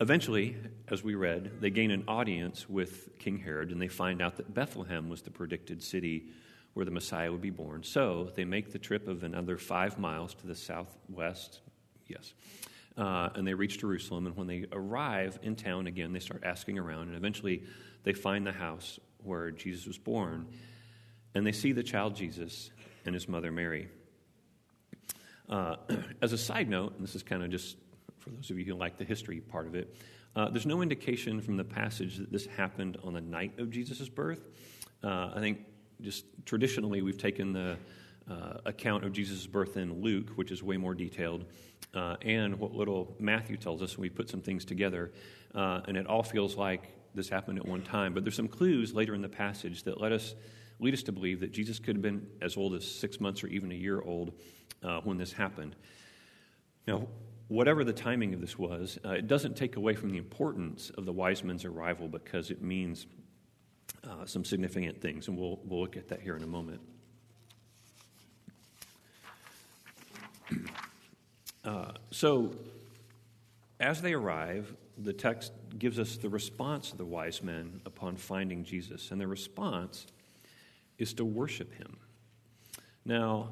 Eventually, 0.00 0.56
as 0.88 1.04
we 1.04 1.14
read, 1.14 1.60
they 1.60 1.70
gain 1.70 1.90
an 1.92 2.04
audience 2.08 2.68
with 2.68 3.16
King 3.18 3.38
Herod 3.38 3.70
and 3.70 3.80
they 3.80 3.88
find 3.88 4.20
out 4.20 4.36
that 4.36 4.52
Bethlehem 4.52 5.08
was 5.08 5.22
the 5.22 5.30
predicted 5.30 5.82
city 5.82 6.28
where 6.74 6.84
the 6.84 6.90
Messiah 6.90 7.30
would 7.30 7.40
be 7.40 7.50
born. 7.50 7.82
So 7.84 8.30
they 8.34 8.44
make 8.44 8.72
the 8.72 8.78
trip 8.78 9.06
of 9.06 9.22
another 9.22 9.58
five 9.58 9.98
miles 9.98 10.34
to 10.34 10.46
the 10.46 10.54
southwest, 10.54 11.60
yes, 12.08 12.32
uh, 12.96 13.30
and 13.34 13.46
they 13.46 13.54
reach 13.54 13.78
Jerusalem. 13.78 14.26
And 14.26 14.36
when 14.36 14.46
they 14.46 14.66
arrive 14.72 15.38
in 15.42 15.56
town 15.56 15.86
again, 15.86 16.12
they 16.12 16.20
start 16.20 16.42
asking 16.44 16.78
around, 16.78 17.08
and 17.08 17.16
eventually 17.16 17.62
they 18.04 18.12
find 18.12 18.46
the 18.46 18.52
house 18.52 18.98
where 19.22 19.50
Jesus 19.50 19.86
was 19.86 19.98
born, 19.98 20.46
and 21.34 21.46
they 21.46 21.52
see 21.52 21.72
the 21.72 21.82
child 21.82 22.14
Jesus 22.14 22.70
and 23.04 23.14
his 23.14 23.28
mother 23.28 23.50
Mary. 23.50 23.88
Uh, 25.48 25.76
as 26.22 26.32
a 26.32 26.38
side 26.38 26.68
note, 26.68 26.94
and 26.96 27.02
this 27.02 27.14
is 27.14 27.22
kind 27.22 27.42
of 27.42 27.50
just 27.50 27.76
for 28.18 28.30
those 28.30 28.50
of 28.50 28.58
you 28.58 28.64
who 28.64 28.74
like 28.74 28.96
the 28.96 29.04
history 29.04 29.40
part 29.40 29.66
of 29.66 29.74
it. 29.74 29.96
Uh, 30.34 30.48
there's 30.48 30.66
no 30.66 30.80
indication 30.80 31.40
from 31.40 31.56
the 31.56 31.64
passage 31.64 32.16
that 32.16 32.32
this 32.32 32.46
happened 32.46 32.96
on 33.04 33.12
the 33.12 33.20
night 33.20 33.58
of 33.58 33.70
Jesus' 33.70 34.08
birth. 34.08 34.48
Uh, 35.02 35.32
I 35.34 35.40
think 35.40 35.58
just 36.00 36.24
traditionally 36.46 37.02
we've 37.02 37.18
taken 37.18 37.52
the 37.52 37.76
uh, 38.30 38.58
account 38.66 39.04
of 39.04 39.12
Jesus' 39.12 39.46
birth 39.46 39.76
in 39.76 40.00
Luke, 40.02 40.30
which 40.36 40.50
is 40.50 40.62
way 40.62 40.76
more 40.76 40.94
detailed, 40.94 41.44
uh, 41.94 42.16
and 42.22 42.58
what 42.58 42.72
little 42.72 43.16
Matthew 43.18 43.56
tells 43.56 43.82
us, 43.82 43.94
and 43.94 44.00
we 44.00 44.10
put 44.10 44.28
some 44.28 44.40
things 44.40 44.64
together, 44.64 45.12
uh, 45.54 45.80
and 45.86 45.96
it 45.96 46.06
all 46.06 46.22
feels 46.22 46.56
like 46.56 46.92
this 47.14 47.28
happened 47.28 47.58
at 47.58 47.66
one 47.66 47.82
time. 47.82 48.14
But 48.14 48.24
there's 48.24 48.36
some 48.36 48.48
clues 48.48 48.94
later 48.94 49.14
in 49.14 49.22
the 49.22 49.28
passage 49.28 49.82
that 49.84 50.00
let 50.00 50.12
us 50.12 50.34
lead 50.78 50.94
us 50.94 51.02
to 51.04 51.12
believe 51.12 51.40
that 51.40 51.52
Jesus 51.52 51.78
could 51.78 51.96
have 51.96 52.02
been 52.02 52.26
as 52.40 52.56
old 52.56 52.74
as 52.74 52.86
six 52.88 53.20
months 53.20 53.44
or 53.44 53.48
even 53.48 53.70
a 53.70 53.74
year 53.74 54.00
old 54.00 54.32
uh, 54.82 55.00
when 55.00 55.18
this 55.18 55.32
happened. 55.32 55.76
Now, 56.86 57.06
whatever 57.48 57.84
the 57.84 57.92
timing 57.92 58.34
of 58.34 58.40
this 58.40 58.58
was, 58.58 58.98
uh, 59.04 59.10
it 59.10 59.26
doesn't 59.26 59.56
take 59.56 59.76
away 59.76 59.94
from 59.94 60.10
the 60.10 60.18
importance 60.18 60.90
of 60.96 61.04
the 61.04 61.12
wise 61.12 61.44
men's 61.44 61.64
arrival 61.64 62.08
because 62.08 62.50
it 62.50 62.62
means 62.62 63.06
some 64.24 64.44
significant 64.44 65.00
things, 65.00 65.28
and 65.28 65.38
we'll, 65.38 65.60
we'll 65.64 65.80
look 65.80 65.96
at 65.96 66.08
that 66.08 66.20
here 66.20 66.36
in 66.36 66.42
a 66.42 66.46
moment. 66.46 66.80
Uh, 71.64 71.92
so, 72.10 72.50
as 73.78 74.02
they 74.02 74.14
arrive, 74.14 74.74
the 74.98 75.12
text 75.12 75.52
gives 75.78 75.98
us 76.00 76.16
the 76.16 76.28
response 76.28 76.90
of 76.90 76.98
the 76.98 77.04
wise 77.04 77.40
men 77.40 77.80
upon 77.86 78.16
finding 78.16 78.64
Jesus, 78.64 79.12
and 79.12 79.20
their 79.20 79.28
response 79.28 80.08
is 80.98 81.14
to 81.14 81.24
worship 81.24 81.72
him. 81.74 81.96
Now, 83.04 83.50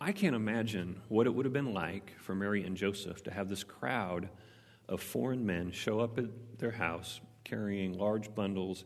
I 0.00 0.12
can't 0.12 0.36
imagine 0.36 1.00
what 1.08 1.26
it 1.26 1.34
would 1.34 1.46
have 1.46 1.52
been 1.52 1.72
like 1.72 2.12
for 2.20 2.34
Mary 2.34 2.64
and 2.64 2.76
Joseph 2.76 3.22
to 3.24 3.30
have 3.30 3.48
this 3.48 3.64
crowd 3.64 4.28
of 4.88 5.02
foreign 5.02 5.44
men 5.44 5.70
show 5.70 6.00
up 6.00 6.18
at 6.18 6.26
their 6.58 6.70
house 6.70 7.20
carrying 7.44 7.96
large 7.96 8.34
bundles 8.34 8.84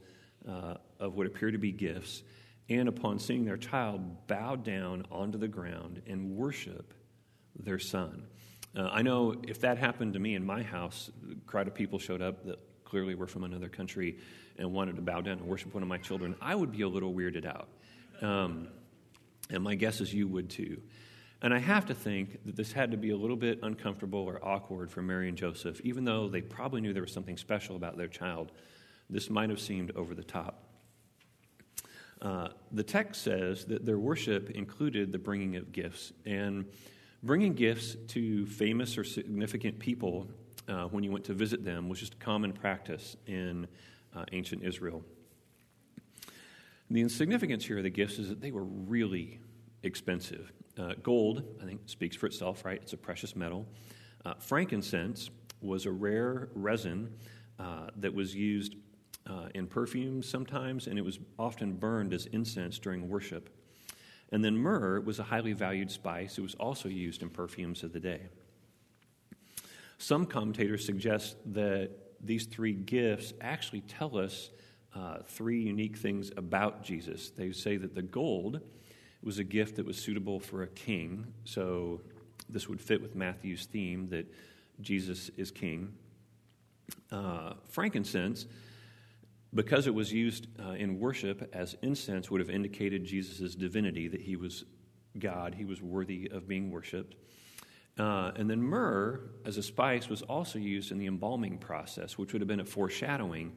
uh, 0.49 0.75
of 0.99 1.17
what 1.17 1.26
appear 1.26 1.50
to 1.50 1.58
be 1.58 1.73
gifts, 1.73 2.23
and 2.70 2.88
upon 2.88 3.19
seeing 3.19 3.44
their 3.44 3.56
child, 3.56 4.28
bow 4.28 4.56
down 4.56 5.05
onto 5.11 5.37
the 5.37 5.49
ground 5.49 6.00
and 6.06 6.37
worship 6.37 6.94
their 7.58 7.81
son. 7.81 8.25
Uh, 8.76 8.88
I 8.93 9.02
know 9.02 9.34
if 9.49 9.61
that 9.62 9.76
happened 9.76 10.14
to 10.14 10.20
me 10.20 10.37
in 10.37 10.46
my 10.46 10.62
house, 10.62 11.11
a 11.31 11.34
crowd 11.50 11.67
of 11.67 11.75
people 11.75 11.99
showed 11.99 12.22
up 12.22 12.46
that 12.46 12.61
clearly 12.84 13.17
were 13.17 13.26
from 13.26 13.43
another 13.43 13.69
country 13.69 14.19
and 14.56 14.72
wanted 14.72 14.96
to 14.96 15.02
bow 15.02 15.20
down 15.20 15.38
and 15.38 15.46
worship 15.46 15.75
one 15.75 15.82
of 15.82 15.88
my 15.88 15.99
children, 15.99 16.37
I 16.40 16.55
would 16.55 16.70
be 16.70 16.82
a 16.82 16.88
little 16.88 17.12
weirded 17.12 17.44
out. 17.44 17.69
Um, 18.22 18.69
and 19.50 19.64
my 19.64 19.75
guess 19.75 20.00
is 20.00 20.14
you 20.14 20.28
would 20.28 20.49
too. 20.49 20.81
And 21.43 21.52
I 21.52 21.58
have 21.58 21.87
to 21.87 21.94
think 21.94 22.44
that 22.44 22.55
this 22.55 22.70
had 22.70 22.93
to 22.93 22.96
be 22.96 23.10
a 23.10 23.17
little 23.17 23.36
bit 23.36 23.58
uncomfortable 23.62 24.20
or 24.20 24.44
awkward 24.44 24.93
for 24.93 25.03
Mary 25.03 25.29
and 25.29 25.36
Joseph, 25.36 25.81
even 25.82 26.05
though 26.05 26.29
they 26.29 26.43
probably 26.43 26.81
knew 26.81 26.93
there 26.93 27.03
was 27.03 27.12
something 27.12 27.36
special 27.36 27.77
about 27.77 27.96
their 27.96 28.08
child. 28.08 28.53
This 29.08 29.29
might 29.31 29.50
have 29.50 29.60
seemed 29.60 29.91
over 29.96 30.15
the 30.15 30.22
top. 30.22 30.69
Uh, 32.22 32.48
the 32.72 32.82
text 32.82 33.22
says 33.22 33.65
that 33.67 33.86
their 33.86 33.98
worship 33.98 34.50
included 34.50 35.10
the 35.10 35.19
bringing 35.19 35.56
of 35.56 35.72
gifts. 35.72 36.12
And 36.27 36.67
bringing 37.22 37.55
gifts 37.55 37.96
to 38.08 38.46
famous 38.46 38.98
or 38.98 39.05
significant 39.05 39.79
people 39.79 40.29
uh, 40.69 40.84
when 40.84 41.03
you 41.03 41.10
went 41.10 41.24
to 41.24 41.34
visit 41.34 41.65
them 41.65 41.89
was 41.89 41.98
just 41.98 42.15
a 42.15 42.19
common 42.19 42.53
practice 42.53 43.17
in 43.27 43.67
uh, 44.15 44.24
ancient 44.32 44.62
Israel. 44.62 45.03
The 46.91 47.00
insignificance 47.00 47.65
here 47.65 47.79
of 47.79 47.84
the 47.84 47.91
gifts 47.91 48.19
is 48.19 48.29
that 48.29 48.41
they 48.41 48.50
were 48.50 48.65
really 48.65 49.41
expensive. 49.82 50.53
Uh, 50.79 50.94
gold, 51.03 51.44
I 51.62 51.65
think, 51.65 51.82
speaks 51.86 52.17
for 52.17 52.27
itself, 52.27 52.65
right? 52.65 52.81
It's 52.82 52.93
a 52.93 52.96
precious 52.96 53.36
metal. 53.36 53.67
Uh, 54.24 54.34
frankincense 54.39 55.31
was 55.60 55.86
a 55.86 55.91
rare 55.91 56.48
resin 56.55 57.12
uh, 57.58 57.89
that 57.96 58.12
was 58.12 58.34
used 58.34 58.74
uh, 59.31 59.49
in 59.55 59.67
perfumes 59.67 60.29
sometimes, 60.29 60.87
and 60.87 60.99
it 60.99 61.05
was 61.05 61.19
often 61.39 61.72
burned 61.72 62.13
as 62.13 62.27
incense 62.27 62.79
during 62.79 63.08
worship. 63.08 63.49
And 64.32 64.44
then 64.44 64.56
myrrh 64.56 65.01
was 65.01 65.19
a 65.19 65.22
highly 65.22 65.53
valued 65.53 65.91
spice. 65.91 66.39
It 66.39 66.43
was 66.43 66.55
also 66.56 66.89
used 66.89 67.22
in 67.22 67.31
perfumes 67.31 67.82
of 67.82 67.93
the 67.93 68.01
day. 68.01 68.22
Some 69.99 70.27
commentators 70.27 70.84
suggest 70.84 71.37
that 71.53 71.91
these 72.20 72.46
three 72.46 72.72
gifts 72.72 73.32
actually 73.41 73.82
tell 73.82 74.19
us 74.19 74.51
uh, 74.94 75.19
three 75.25 75.63
unique 75.63 75.96
things 75.96 76.32
about 76.37 76.82
Jesus. 76.82 77.31
They 77.31 77.53
say 77.53 77.77
that 77.77 77.94
the 77.94 78.03
gold 78.03 78.60
was 79.22 79.39
a 79.39 79.44
gift 79.44 79.77
that 79.77 79.87
was 79.87 79.99
suitable 79.99 80.41
for 80.41 80.63
a 80.63 80.67
king, 80.67 81.27
so 81.44 82.01
this 82.49 82.69
would 82.69 82.81
fit 82.81 83.01
with 83.01 83.15
Matthew's 83.15 83.67
theme 83.67 84.08
that 84.08 84.27
Jesus 84.81 85.31
is 85.37 85.51
king. 85.51 85.93
Uh, 87.13 87.55
frankincense, 87.69 88.46
because 89.55 89.87
it 89.87 89.95
was 89.95 90.13
used 90.13 90.47
uh, 90.65 90.73
in 90.73 90.99
worship 90.99 91.51
as 91.53 91.77
incense, 91.83 92.31
would 92.31 92.41
have 92.41 92.51
indicated 92.51 93.05
Jesus' 93.05 93.55
divinity, 93.55 94.09
that 94.09 94.21
he 94.21 94.37
was 94.37 94.65
God, 95.19 95.55
he 95.57 95.65
was 95.65 95.83
worthy 95.83 96.31
of 96.31 96.47
being 96.47 96.71
worshiped. 96.71 97.17
Uh, 97.99 98.31
and 98.37 98.49
then 98.49 98.63
myrrh, 98.63 99.21
as 99.45 99.57
a 99.57 99.63
spice, 99.63 100.09
was 100.09 100.23
also 100.23 100.59
used 100.59 100.93
in 100.93 100.99
the 100.99 101.07
embalming 101.07 101.59
process, 101.59 102.17
which 102.17 102.33
would 102.33 102.41
have 102.41 102.49
been 102.49 102.61
a 102.61 102.65
foreshadowing 102.65 103.53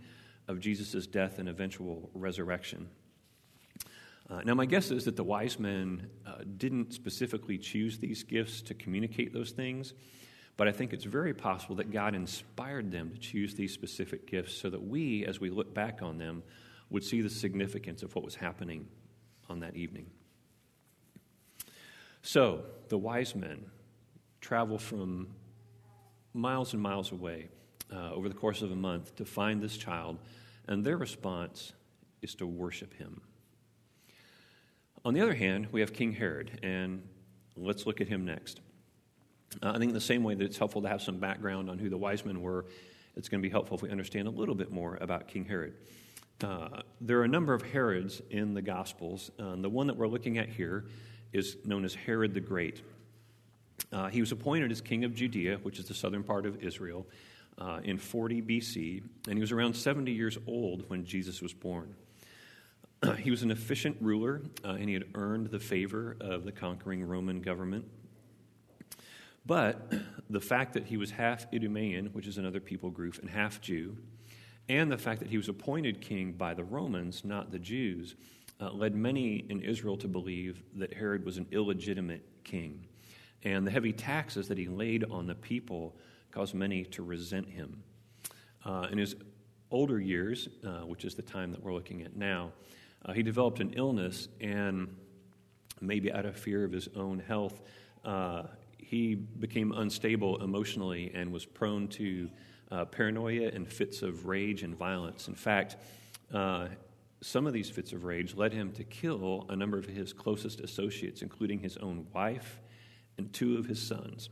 of 0.47 0.59
Jesus' 0.59 1.07
death 1.07 1.39
and 1.39 1.47
eventual 1.47 2.09
resurrection. 2.13 2.89
Uh, 4.29 4.41
now, 4.43 4.53
my 4.53 4.65
guess 4.65 4.89
is 4.89 5.05
that 5.05 5.15
the 5.15 5.23
wise 5.23 5.59
men 5.59 6.09
uh, 6.25 6.37
didn't 6.57 6.93
specifically 6.93 7.57
choose 7.57 7.99
these 7.99 8.23
gifts 8.23 8.61
to 8.63 8.73
communicate 8.73 9.33
those 9.33 9.51
things, 9.51 9.93
but 10.55 10.67
I 10.67 10.71
think 10.71 10.93
it's 10.93 11.05
very 11.05 11.33
possible 11.33 11.75
that 11.75 11.91
God 11.91 12.13
inspired 12.13 12.91
them 12.91 13.11
to 13.11 13.17
choose 13.17 13.55
these 13.55 13.73
specific 13.73 14.27
gifts 14.27 14.55
so 14.55 14.69
that 14.69 14.83
we, 14.83 15.25
as 15.25 15.39
we 15.39 15.49
look 15.49 15.73
back 15.73 16.01
on 16.01 16.17
them, 16.17 16.43
would 16.89 17.03
see 17.03 17.21
the 17.21 17.29
significance 17.29 18.03
of 18.03 18.13
what 18.15 18.23
was 18.23 18.35
happening 18.35 18.87
on 19.49 19.61
that 19.61 19.75
evening. 19.75 20.05
So, 22.21 22.63
the 22.89 22.97
wise 22.97 23.35
men 23.35 23.65
travel 24.41 24.77
from 24.77 25.27
miles 26.33 26.73
and 26.73 26.81
miles 26.81 27.11
away 27.11 27.49
uh, 27.91 28.11
over 28.11 28.29
the 28.29 28.35
course 28.35 28.61
of 28.61 28.71
a 28.71 28.75
month 28.75 29.15
to 29.15 29.25
find 29.25 29.61
this 29.61 29.75
child, 29.75 30.19
and 30.67 30.83
their 30.83 30.97
response 30.97 31.73
is 32.21 32.35
to 32.35 32.47
worship 32.47 32.93
him. 32.93 33.21
On 35.03 35.13
the 35.13 35.21
other 35.21 35.33
hand, 35.33 35.67
we 35.71 35.81
have 35.81 35.93
King 35.93 36.13
Herod, 36.13 36.59
and 36.63 37.03
let's 37.57 37.85
look 37.85 37.99
at 37.99 38.07
him 38.07 38.23
next. 38.23 38.61
Uh, 39.61 39.71
I 39.75 39.79
think 39.79 39.93
the 39.93 40.01
same 40.01 40.23
way 40.23 40.35
that 40.35 40.43
it's 40.43 40.57
helpful 40.57 40.81
to 40.81 40.87
have 40.87 41.01
some 41.01 41.17
background 41.17 41.69
on 41.69 41.77
who 41.77 41.89
the 41.89 41.97
wise 41.97 42.25
men 42.25 42.41
were, 42.41 42.65
it's 43.15 43.29
going 43.29 43.41
to 43.41 43.47
be 43.47 43.51
helpful 43.51 43.77
if 43.77 43.83
we 43.83 43.89
understand 43.89 44.27
a 44.27 44.31
little 44.31 44.55
bit 44.55 44.71
more 44.71 44.97
about 45.01 45.27
King 45.27 45.45
Herod. 45.45 45.75
Uh, 46.43 46.81
there 46.99 47.19
are 47.19 47.23
a 47.23 47.27
number 47.27 47.53
of 47.53 47.61
Herods 47.61 48.21
in 48.29 48.53
the 48.53 48.61
Gospels. 48.61 49.31
Uh, 49.39 49.55
the 49.55 49.69
one 49.69 49.87
that 49.87 49.95
we're 49.95 50.07
looking 50.07 50.37
at 50.37 50.49
here 50.49 50.85
is 51.31 51.57
known 51.63 51.85
as 51.85 51.93
Herod 51.93 52.33
the 52.33 52.39
Great. 52.39 52.81
Uh, 53.91 54.07
he 54.07 54.19
was 54.19 54.31
appointed 54.31 54.71
as 54.71 54.81
king 54.81 55.03
of 55.03 55.13
Judea, 55.13 55.57
which 55.57 55.79
is 55.79 55.85
the 55.85 55.93
southern 55.93 56.23
part 56.23 56.45
of 56.45 56.63
Israel, 56.63 57.05
uh, 57.59 57.79
in 57.83 57.97
40 57.97 58.41
BC, 58.41 59.03
and 59.27 59.35
he 59.35 59.41
was 59.41 59.51
around 59.51 59.75
70 59.75 60.11
years 60.11 60.37
old 60.47 60.89
when 60.89 61.05
Jesus 61.05 61.41
was 61.41 61.53
born. 61.53 61.95
he 63.19 63.31
was 63.31 63.43
an 63.43 63.51
efficient 63.51 63.97
ruler, 64.01 64.41
uh, 64.65 64.69
and 64.69 64.87
he 64.87 64.93
had 64.93 65.05
earned 65.15 65.47
the 65.47 65.59
favor 65.59 66.17
of 66.19 66.45
the 66.45 66.51
conquering 66.51 67.03
Roman 67.03 67.41
government. 67.41 67.85
But 69.45 69.93
the 70.29 70.41
fact 70.41 70.73
that 70.73 70.85
he 70.85 70.97
was 70.97 71.11
half 71.11 71.45
Idumean, 71.53 72.07
which 72.13 72.27
is 72.27 72.37
another 72.37 72.59
people 72.59 72.89
group, 72.89 73.19
and 73.19 73.29
half 73.29 73.61
Jew, 73.61 73.97
and 74.69 74.91
the 74.91 74.97
fact 74.97 75.19
that 75.19 75.29
he 75.29 75.37
was 75.37 75.49
appointed 75.49 76.01
king 76.01 76.33
by 76.33 76.53
the 76.53 76.63
Romans, 76.63 77.25
not 77.25 77.51
the 77.51 77.59
Jews, 77.59 78.15
uh, 78.61 78.71
led 78.71 78.95
many 78.95 79.45
in 79.49 79.61
Israel 79.61 79.97
to 79.97 80.07
believe 80.07 80.63
that 80.75 80.93
Herod 80.93 81.25
was 81.25 81.37
an 81.37 81.47
illegitimate 81.51 82.25
king. 82.43 82.87
And 83.43 83.67
the 83.67 83.71
heavy 83.71 83.91
taxes 83.91 84.47
that 84.47 84.57
he 84.57 84.67
laid 84.67 85.03
on 85.11 85.27
the 85.27 85.35
people 85.35 85.97
caused 86.31 86.53
many 86.53 86.85
to 86.85 87.03
resent 87.03 87.49
him. 87.49 87.83
Uh, 88.65 88.87
in 88.89 88.97
his 88.97 89.15
older 89.69 89.99
years, 89.99 90.47
uh, 90.65 90.85
which 90.85 91.03
is 91.03 91.15
the 91.15 91.21
time 91.21 91.51
that 91.51 91.61
we're 91.61 91.73
looking 91.73 92.03
at 92.03 92.15
now, 92.15 92.51
uh, 93.05 93.11
he 93.11 93.21
developed 93.21 93.59
an 93.59 93.73
illness, 93.75 94.29
and 94.39 94.95
maybe 95.81 96.11
out 96.11 96.25
of 96.25 96.37
fear 96.37 96.63
of 96.63 96.71
his 96.71 96.87
own 96.95 97.19
health, 97.19 97.61
uh, 98.05 98.43
he 98.93 99.15
became 99.15 99.71
unstable 99.71 100.43
emotionally 100.43 101.11
and 101.15 101.31
was 101.31 101.45
prone 101.47 101.87
to 101.87 102.29
uh, 102.69 102.85
paranoia 102.85 103.49
and 103.49 103.67
fits 103.67 104.03
of 104.03 104.27
rage 104.27 104.61
and 104.61 104.75
violence. 104.77 105.27
In 105.27 105.33
fact, 105.33 105.77
uh, 106.31 106.67
some 107.19 107.47
of 107.47 107.53
these 107.53 107.71
fits 107.71 107.91
of 107.91 108.03
rage 108.03 108.35
led 108.35 108.53
him 108.53 108.71
to 108.73 108.83
kill 108.83 109.47
a 109.49 109.55
number 109.55 109.79
of 109.79 109.85
his 109.85 110.13
closest 110.13 110.59
associates, 110.59 111.23
including 111.23 111.57
his 111.57 111.75
own 111.77 112.05
wife 112.13 112.61
and 113.17 113.33
two 113.33 113.57
of 113.57 113.65
his 113.65 113.81
sons. 113.81 114.29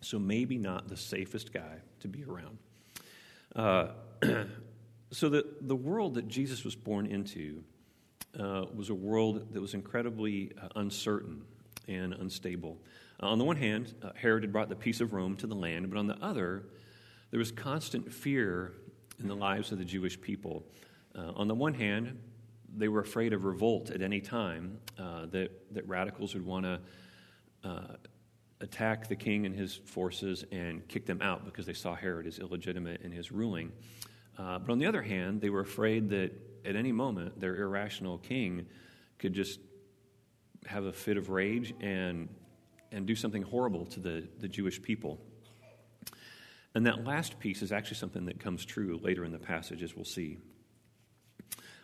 So, 0.00 0.18
maybe 0.18 0.56
not 0.56 0.88
the 0.88 0.96
safest 0.96 1.52
guy 1.52 1.82
to 2.00 2.08
be 2.08 2.24
around. 2.24 2.58
Uh, 3.54 3.88
so, 5.10 5.28
the, 5.28 5.44
the 5.60 5.76
world 5.76 6.14
that 6.14 6.28
Jesus 6.28 6.64
was 6.64 6.74
born 6.74 7.04
into 7.04 7.62
uh, 8.38 8.64
was 8.74 8.88
a 8.88 8.94
world 8.94 9.52
that 9.52 9.60
was 9.60 9.74
incredibly 9.74 10.52
uh, 10.62 10.68
uncertain 10.76 11.42
and 11.88 12.14
unstable. 12.14 12.78
Uh, 13.22 13.26
on 13.26 13.38
the 13.38 13.44
one 13.44 13.56
hand, 13.56 13.94
uh, 14.02 14.10
Herod 14.14 14.42
had 14.42 14.52
brought 14.52 14.68
the 14.68 14.76
peace 14.76 15.00
of 15.00 15.12
Rome 15.12 15.36
to 15.36 15.46
the 15.46 15.54
land, 15.54 15.90
but 15.90 15.98
on 15.98 16.06
the 16.06 16.18
other, 16.22 16.64
there 17.30 17.38
was 17.38 17.50
constant 17.50 18.12
fear 18.12 18.72
in 19.20 19.28
the 19.28 19.36
lives 19.36 19.72
of 19.72 19.78
the 19.78 19.84
Jewish 19.84 20.20
people. 20.20 20.64
Uh, 21.14 21.32
on 21.34 21.48
the 21.48 21.54
one 21.54 21.74
hand, 21.74 22.18
they 22.76 22.88
were 22.88 23.00
afraid 23.00 23.32
of 23.32 23.44
revolt 23.44 23.90
at 23.90 24.02
any 24.02 24.20
time, 24.20 24.78
uh, 24.98 25.26
that, 25.26 25.50
that 25.74 25.88
radicals 25.88 26.34
would 26.34 26.44
want 26.44 26.64
to 26.64 26.80
attack 28.60 29.08
the 29.08 29.16
king 29.16 29.46
and 29.46 29.54
his 29.54 29.74
forces 29.74 30.44
and 30.50 30.86
kick 30.88 31.06
them 31.06 31.20
out 31.20 31.44
because 31.44 31.66
they 31.66 31.72
saw 31.72 31.94
Herod 31.94 32.26
as 32.26 32.38
illegitimate 32.38 33.02
in 33.02 33.12
his 33.12 33.30
ruling. 33.30 33.72
Uh, 34.38 34.58
but 34.58 34.72
on 34.72 34.78
the 34.78 34.86
other 34.86 35.02
hand, 35.02 35.40
they 35.40 35.50
were 35.50 35.60
afraid 35.60 36.08
that 36.10 36.32
at 36.64 36.76
any 36.76 36.92
moment 36.92 37.38
their 37.40 37.56
irrational 37.56 38.18
king 38.18 38.66
could 39.18 39.32
just 39.32 39.60
have 40.66 40.84
a 40.84 40.92
fit 40.92 41.16
of 41.16 41.30
rage 41.30 41.74
and, 41.80 42.28
and 42.92 43.06
do 43.06 43.14
something 43.14 43.42
horrible 43.42 43.86
to 43.86 44.00
the, 44.00 44.28
the 44.38 44.48
Jewish 44.48 44.80
people. 44.80 45.18
And 46.74 46.86
that 46.86 47.04
last 47.04 47.38
piece 47.38 47.62
is 47.62 47.72
actually 47.72 47.96
something 47.96 48.26
that 48.26 48.38
comes 48.38 48.64
true 48.64 49.00
later 49.02 49.24
in 49.24 49.32
the 49.32 49.38
passage, 49.38 49.82
as 49.82 49.96
we'll 49.96 50.04
see. 50.04 50.38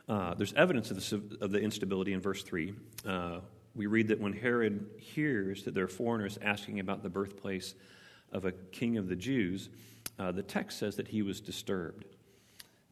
Uh, 0.09 0.35
there's 0.35 0.52
evidence 0.54 0.90
of 0.90 0.99
the, 0.99 1.44
of 1.44 1.50
the, 1.50 1.61
instability 1.61 2.12
in 2.12 2.21
verse 2.21 2.42
3. 2.42 2.75
Uh, 3.06 3.38
we 3.75 3.87
read 3.87 4.09
that 4.09 4.21
when 4.21 4.32
Herod 4.35 4.90
hears 4.99 5.62
that 5.62 5.75
there 5.75 5.85
are 5.85 5.88
foreigners 5.88 6.38
asking 6.42 6.80
about 6.80 7.02
the 7.02 7.09
birthplace 7.09 7.75
of 8.32 8.44
a 8.44 8.52
king 8.52 8.99
of 8.99 9.09
the 9.09 9.16
Jews, 9.16 9.71
uh, 10.18 10.32
the 10.32 10.42
text 10.42 10.78
says 10.78 10.97
that 10.97 11.09
he 11.09 11.23
was 11.23 11.40
disturbed. 11.40 12.04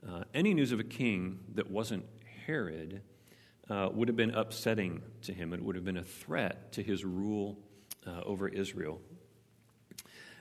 Uh, 0.09 0.25
any 0.33 0.55
news 0.55 0.73
of 0.73 0.81
a 0.81 0.85
king 0.85 1.41
that 1.55 1.71
wasn't 1.71 2.05
Herod 2.47 3.03
uh, 3.69 3.89
would 3.93 4.09
have 4.09 4.17
been 4.17 4.35
upsetting 4.35 5.03
to 5.23 5.35
him. 5.35 5.53
It 5.53 5.63
would 5.63 5.77
have 5.77 5.85
been 5.85 5.99
a 5.99 6.03
threat 6.03 6.73
to 6.73 6.83
his 6.83 7.05
rule 7.05 7.59
uh, 8.07 8.21
over 8.25 8.49
Israel. 8.49 9.01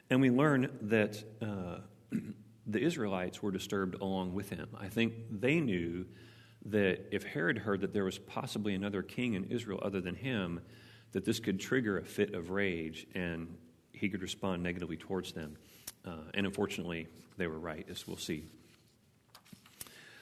And 0.09 0.21
we 0.21 0.29
learn 0.29 0.69
that 0.81 1.23
uh, 1.41 1.79
the 2.67 2.79
Israelites 2.79 3.41
were 3.41 3.51
disturbed 3.51 3.95
along 4.01 4.33
with 4.33 4.49
him. 4.49 4.69
I 4.79 4.87
think 4.87 5.13
they 5.29 5.59
knew 5.59 6.05
that 6.65 7.07
if 7.11 7.23
Herod 7.23 7.57
heard 7.57 7.81
that 7.81 7.93
there 7.93 8.03
was 8.03 8.19
possibly 8.19 8.73
another 8.75 9.01
king 9.01 9.33
in 9.33 9.45
Israel 9.45 9.79
other 9.81 10.01
than 10.01 10.15
him, 10.15 10.59
that 11.11 11.25
this 11.25 11.39
could 11.39 11.59
trigger 11.59 11.97
a 11.97 12.05
fit 12.05 12.33
of 12.33 12.49
rage 12.49 13.07
and 13.15 13.55
he 13.91 14.09
could 14.09 14.21
respond 14.21 14.61
negatively 14.61 14.97
towards 14.97 15.31
them. 15.31 15.57
Uh, 16.05 16.11
and 16.33 16.45
unfortunately, 16.45 17.07
they 17.37 17.47
were 17.47 17.59
right, 17.59 17.85
as 17.89 18.07
we'll 18.07 18.17
see. 18.17 18.43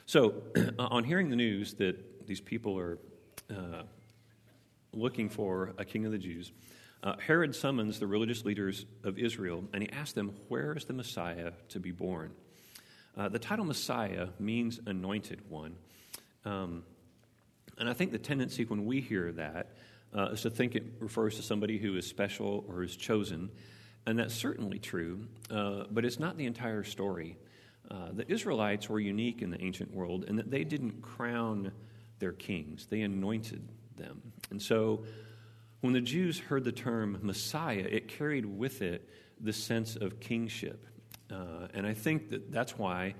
So, 0.05 0.35
on 0.79 1.03
hearing 1.03 1.29
the 1.29 1.35
news 1.35 1.73
that 1.75 2.27
these 2.27 2.41
people 2.41 2.77
are 2.77 2.97
uh, 3.49 3.83
looking 4.93 5.29
for 5.29 5.73
a 5.77 5.85
king 5.85 6.05
of 6.05 6.11
the 6.11 6.17
Jews, 6.17 6.51
uh, 7.07 7.15
Herod 7.25 7.55
summons 7.55 7.99
the 7.99 8.07
religious 8.07 8.43
leaders 8.43 8.85
of 9.05 9.17
Israel 9.17 9.63
and 9.71 9.81
he 9.81 9.89
asks 9.89 10.11
them, 10.11 10.35
Where 10.49 10.73
is 10.73 10.83
the 10.83 10.93
Messiah 10.93 11.53
to 11.69 11.79
be 11.79 11.91
born? 11.91 12.33
Uh, 13.15 13.29
the 13.29 13.39
title 13.39 13.63
Messiah 13.63 14.27
means 14.39 14.81
anointed 14.85 15.49
one. 15.49 15.77
Um, 16.43 16.83
and 17.77 17.87
I 17.87 17.93
think 17.93 18.11
the 18.11 18.17
tendency 18.17 18.65
when 18.65 18.85
we 18.85 18.99
hear 18.99 19.31
that 19.31 19.69
uh, 20.13 20.31
is 20.33 20.41
to 20.41 20.49
think 20.49 20.75
it 20.75 20.83
refers 20.99 21.37
to 21.37 21.43
somebody 21.43 21.77
who 21.77 21.95
is 21.95 22.05
special 22.05 22.65
or 22.67 22.83
is 22.83 22.97
chosen. 22.97 23.51
And 24.05 24.19
that's 24.19 24.35
certainly 24.35 24.77
true, 24.77 25.27
uh, 25.49 25.85
but 25.89 26.03
it's 26.03 26.19
not 26.19 26.35
the 26.35 26.45
entire 26.45 26.83
story. 26.83 27.37
Uh, 27.89 28.09
the 28.11 28.29
Israelites 28.29 28.89
were 28.89 28.99
unique 28.99 29.41
in 29.41 29.49
the 29.49 29.61
ancient 29.61 29.93
world 29.93 30.25
in 30.25 30.35
that 30.35 30.51
they 30.51 30.65
didn't 30.65 31.01
crown 31.01 31.71
their 32.19 32.33
kings, 32.33 32.85
they 32.87 33.01
anointed 33.01 33.65
them. 33.95 34.33
And 34.51 34.61
so 34.61 35.05
when 35.81 35.93
the 35.93 36.01
Jews 36.01 36.39
heard 36.39 36.63
the 36.63 36.71
term 36.71 37.19
Messiah, 37.21 37.85
it 37.89 38.07
carried 38.07 38.45
with 38.45 38.81
it 38.81 39.09
the 39.39 39.53
sense 39.53 39.95
of 39.95 40.19
kingship. 40.19 40.87
Uh, 41.31 41.67
and 41.73 41.85
I 41.85 41.93
think 41.93 42.29
that 42.31 42.51
that's 42.51 42.77
why 42.77 43.13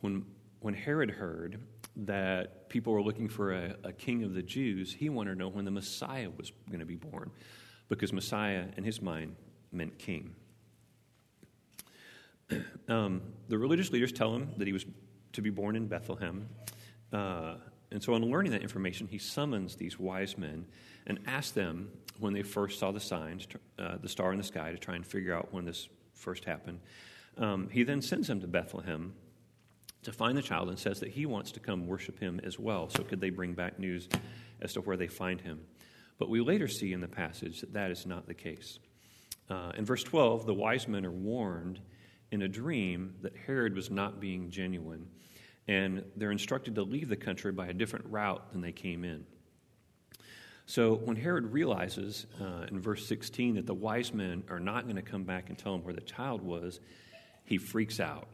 when, 0.00 0.24
when 0.60 0.74
Herod 0.74 1.10
heard 1.10 1.60
that 1.96 2.68
people 2.68 2.92
were 2.92 3.02
looking 3.02 3.28
for 3.28 3.52
a, 3.52 3.76
a 3.84 3.92
king 3.92 4.24
of 4.24 4.34
the 4.34 4.42
Jews, 4.42 4.92
he 4.92 5.08
wanted 5.08 5.34
to 5.34 5.38
know 5.38 5.48
when 5.48 5.64
the 5.64 5.70
Messiah 5.70 6.28
was 6.36 6.52
going 6.68 6.80
to 6.80 6.86
be 6.86 6.96
born, 6.96 7.30
because 7.88 8.12
Messiah, 8.12 8.64
in 8.76 8.84
his 8.84 9.00
mind, 9.00 9.36
meant 9.72 9.98
king. 9.98 10.34
Um, 12.88 13.20
the 13.48 13.58
religious 13.58 13.90
leaders 13.90 14.12
tell 14.12 14.32
him 14.32 14.48
that 14.58 14.68
he 14.68 14.72
was 14.72 14.86
to 15.32 15.42
be 15.42 15.50
born 15.50 15.74
in 15.74 15.88
Bethlehem. 15.88 16.48
Uh, 17.12 17.56
and 17.90 18.02
so, 18.02 18.14
on 18.14 18.22
learning 18.22 18.52
that 18.52 18.62
information, 18.62 19.06
he 19.06 19.18
summons 19.18 19.76
these 19.76 19.98
wise 19.98 20.36
men 20.36 20.66
and 21.06 21.20
asks 21.26 21.52
them 21.52 21.90
when 22.18 22.32
they 22.32 22.42
first 22.42 22.78
saw 22.78 22.90
the 22.90 23.00
signs, 23.00 23.46
uh, 23.78 23.96
the 23.98 24.08
star 24.08 24.32
in 24.32 24.38
the 24.38 24.44
sky, 24.44 24.72
to 24.72 24.78
try 24.78 24.96
and 24.96 25.06
figure 25.06 25.34
out 25.34 25.52
when 25.52 25.64
this 25.64 25.88
first 26.14 26.44
happened. 26.44 26.80
Um, 27.38 27.68
he 27.70 27.84
then 27.84 28.02
sends 28.02 28.28
them 28.28 28.40
to 28.40 28.46
Bethlehem 28.46 29.14
to 30.02 30.12
find 30.12 30.36
the 30.36 30.42
child 30.42 30.68
and 30.68 30.78
says 30.78 31.00
that 31.00 31.10
he 31.10 31.26
wants 31.26 31.52
to 31.52 31.60
come 31.60 31.86
worship 31.86 32.18
him 32.18 32.40
as 32.42 32.58
well. 32.58 32.88
So, 32.88 33.04
could 33.04 33.20
they 33.20 33.30
bring 33.30 33.54
back 33.54 33.78
news 33.78 34.08
as 34.60 34.72
to 34.72 34.80
where 34.80 34.96
they 34.96 35.08
find 35.08 35.40
him? 35.40 35.60
But 36.18 36.28
we 36.28 36.40
later 36.40 36.66
see 36.66 36.92
in 36.92 37.00
the 37.00 37.08
passage 37.08 37.60
that 37.60 37.72
that 37.74 37.90
is 37.90 38.06
not 38.06 38.26
the 38.26 38.34
case. 38.34 38.78
Uh, 39.48 39.72
in 39.76 39.84
verse 39.84 40.02
12, 40.02 40.46
the 40.46 40.54
wise 40.54 40.88
men 40.88 41.06
are 41.06 41.10
warned 41.10 41.80
in 42.32 42.42
a 42.42 42.48
dream 42.48 43.14
that 43.22 43.36
Herod 43.46 43.76
was 43.76 43.90
not 43.90 44.20
being 44.20 44.50
genuine, 44.50 45.06
and 45.68 46.04
they're 46.16 46.30
instructed 46.30 46.74
to 46.76 46.82
leave 46.82 47.08
the 47.08 47.16
country 47.16 47.52
by 47.52 47.66
a 47.66 47.72
different 47.72 48.06
route 48.06 48.52
than 48.52 48.60
they 48.60 48.72
came 48.72 49.04
in. 49.04 49.26
So 50.66 50.94
when 50.96 51.16
Herod 51.16 51.52
realizes 51.52 52.26
uh, 52.40 52.66
in 52.68 52.80
verse 52.80 53.06
16 53.06 53.54
that 53.54 53.66
the 53.66 53.74
wise 53.74 54.12
men 54.12 54.42
are 54.50 54.58
not 54.58 54.84
going 54.84 54.96
to 54.96 55.02
come 55.02 55.22
back 55.22 55.48
and 55.48 55.56
tell 55.56 55.74
him 55.74 55.84
where 55.84 55.94
the 55.94 56.00
child 56.00 56.42
was, 56.42 56.80
he 57.44 57.56
freaks 57.56 58.00
out. 58.00 58.26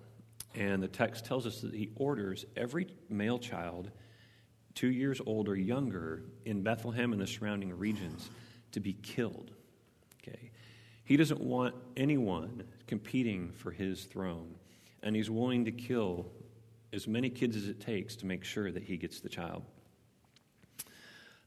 And 0.54 0.82
the 0.82 0.88
text 0.88 1.24
tells 1.24 1.46
us 1.46 1.60
that 1.60 1.74
he 1.74 1.90
orders 1.96 2.44
every 2.56 2.88
male 3.08 3.38
child 3.38 3.90
two 4.74 4.90
years 4.90 5.20
old 5.26 5.48
or 5.48 5.56
younger 5.56 6.22
in 6.44 6.62
Bethlehem 6.62 7.12
and 7.12 7.20
the 7.20 7.26
surrounding 7.26 7.76
regions 7.76 8.30
to 8.72 8.80
be 8.80 8.94
killed. 8.94 9.50
Okay. 10.22 10.50
He 11.04 11.16
doesn't 11.16 11.40
want 11.40 11.74
anyone 11.96 12.64
competing 12.86 13.52
for 13.52 13.70
his 13.70 14.04
throne, 14.04 14.54
and 15.02 15.14
he's 15.14 15.30
willing 15.30 15.66
to 15.66 15.72
kill 15.72 16.26
as 16.92 17.08
many 17.08 17.30
kids 17.30 17.56
as 17.56 17.68
it 17.68 17.80
takes 17.80 18.16
to 18.16 18.26
make 18.26 18.44
sure 18.44 18.70
that 18.70 18.82
he 18.82 18.96
gets 18.96 19.20
the 19.20 19.28
child. 19.28 19.62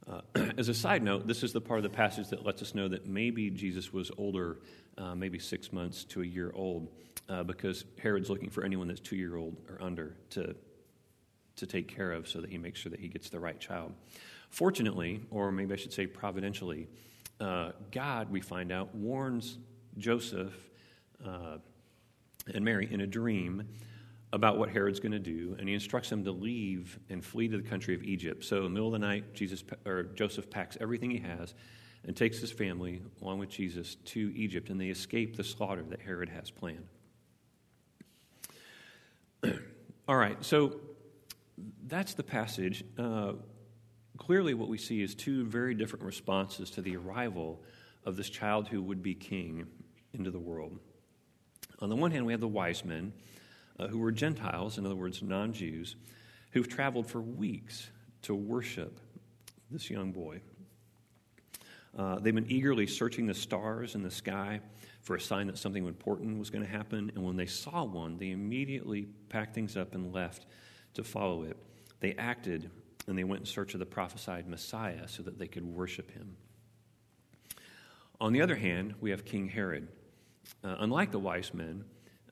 Uh, 0.07 0.21
as 0.57 0.69
a 0.69 0.73
side 0.73 1.03
note, 1.03 1.27
this 1.27 1.43
is 1.43 1.53
the 1.53 1.61
part 1.61 1.79
of 1.79 1.83
the 1.83 1.89
passage 1.89 2.29
that 2.29 2.45
lets 2.45 2.61
us 2.61 2.75
know 2.75 2.87
that 2.87 3.07
maybe 3.07 3.49
Jesus 3.49 3.93
was 3.93 4.11
older, 4.17 4.59
uh, 4.97 5.15
maybe 5.15 5.39
six 5.39 5.71
months 5.71 6.03
to 6.05 6.21
a 6.21 6.25
year 6.25 6.51
old, 6.55 6.89
uh, 7.29 7.43
because 7.43 7.85
Herod's 8.01 8.29
looking 8.29 8.49
for 8.49 8.63
anyone 8.63 8.87
that's 8.87 8.99
two 8.99 9.15
year 9.15 9.35
old 9.35 9.55
or 9.69 9.81
under 9.81 10.15
to, 10.31 10.55
to 11.55 11.65
take 11.65 11.87
care 11.87 12.11
of 12.11 12.27
so 12.27 12.41
that 12.41 12.49
he 12.49 12.57
makes 12.57 12.79
sure 12.79 12.89
that 12.89 12.99
he 12.99 13.07
gets 13.07 13.29
the 13.29 13.39
right 13.39 13.59
child. 13.59 13.93
Fortunately, 14.49 15.21
or 15.31 15.51
maybe 15.51 15.73
I 15.73 15.77
should 15.77 15.93
say 15.93 16.07
providentially, 16.07 16.87
uh, 17.39 17.71
God, 17.91 18.31
we 18.31 18.41
find 18.41 18.71
out, 18.71 18.95
warns 18.95 19.57
Joseph 19.97 20.53
uh, 21.25 21.57
and 22.53 22.63
Mary 22.63 22.87
in 22.91 23.01
a 23.01 23.07
dream 23.07 23.67
about 24.33 24.57
what 24.57 24.69
Herod's 24.69 24.99
going 24.99 25.11
to 25.11 25.19
do, 25.19 25.55
and 25.57 25.67
he 25.67 25.73
instructs 25.73 26.09
them 26.09 26.23
to 26.25 26.31
leave 26.31 26.99
and 27.09 27.23
flee 27.23 27.47
to 27.47 27.57
the 27.57 27.67
country 27.67 27.95
of 27.95 28.03
Egypt. 28.03 28.43
So, 28.43 28.57
in 28.57 28.63
the 28.63 28.69
middle 28.69 28.87
of 28.87 28.93
the 28.93 28.99
night, 28.99 29.33
Jesus 29.33 29.63
or 29.85 30.03
Joseph 30.03 30.49
packs 30.49 30.77
everything 30.81 31.11
he 31.11 31.19
has 31.19 31.53
and 32.05 32.15
takes 32.15 32.39
his 32.39 32.51
family 32.51 33.01
along 33.21 33.39
with 33.39 33.49
Jesus 33.49 33.95
to 33.95 34.33
Egypt, 34.35 34.69
and 34.69 34.79
they 34.79 34.89
escape 34.89 35.35
the 35.35 35.43
slaughter 35.43 35.83
that 35.83 36.01
Herod 36.01 36.29
has 36.29 36.51
planned. 36.51 36.87
All 40.07 40.15
right, 40.15 40.43
so 40.43 40.79
that's 41.87 42.13
the 42.13 42.23
passage. 42.23 42.83
Uh, 42.97 43.33
clearly, 44.17 44.53
what 44.53 44.69
we 44.69 44.77
see 44.77 45.01
is 45.01 45.15
two 45.15 45.45
very 45.45 45.73
different 45.73 46.03
responses 46.03 46.69
to 46.71 46.81
the 46.81 46.95
arrival 46.97 47.63
of 48.05 48.17
this 48.17 48.29
child 48.29 48.67
who 48.67 48.81
would 48.81 49.01
be 49.01 49.15
king 49.15 49.65
into 50.13 50.29
the 50.29 50.39
world. 50.39 50.77
On 51.79 51.89
the 51.89 51.95
one 51.95 52.11
hand, 52.11 52.25
we 52.25 52.33
have 52.33 52.41
the 52.41 52.47
wise 52.47 52.85
men 52.85 53.13
uh, 53.79 53.87
who 53.87 53.99
were 53.99 54.11
Gentiles, 54.11 54.77
in 54.77 54.85
other 54.85 54.95
words, 54.95 55.21
non 55.21 55.53
Jews, 55.53 55.95
who've 56.51 56.67
traveled 56.67 57.07
for 57.07 57.21
weeks 57.21 57.89
to 58.23 58.33
worship 58.35 58.99
this 59.71 59.89
young 59.89 60.11
boy. 60.11 60.39
Uh, 61.97 62.19
they've 62.19 62.35
been 62.35 62.51
eagerly 62.51 62.87
searching 62.87 63.25
the 63.25 63.33
stars 63.33 63.95
in 63.95 64.03
the 64.03 64.11
sky 64.11 64.59
for 65.01 65.15
a 65.15 65.21
sign 65.21 65.47
that 65.47 65.57
something 65.57 65.85
important 65.85 66.39
was 66.39 66.49
going 66.49 66.63
to 66.63 66.69
happen, 66.69 67.11
and 67.15 67.23
when 67.23 67.37
they 67.37 67.45
saw 67.45 67.83
one, 67.83 68.17
they 68.17 68.31
immediately 68.31 69.07
packed 69.29 69.53
things 69.53 69.77
up 69.77 69.95
and 69.95 70.13
left 70.13 70.45
to 70.95 71.03
follow 71.03 71.43
it. 71.43 71.57
They 71.99 72.13
acted 72.15 72.69
and 73.07 73.17
they 73.17 73.23
went 73.23 73.41
in 73.41 73.45
search 73.45 73.73
of 73.73 73.79
the 73.79 73.85
prophesied 73.85 74.47
Messiah 74.47 75.07
so 75.07 75.23
that 75.23 75.37
they 75.37 75.47
could 75.47 75.63
worship 75.63 76.11
him. 76.11 76.35
On 78.19 78.33
the 78.33 78.41
other 78.41 78.55
hand, 78.55 78.95
we 79.01 79.11
have 79.11 79.25
King 79.25 79.47
Herod. 79.47 79.87
Uh, 80.63 80.77
unlike 80.79 81.11
the 81.11 81.19
wise 81.19 81.53
men, 81.53 81.83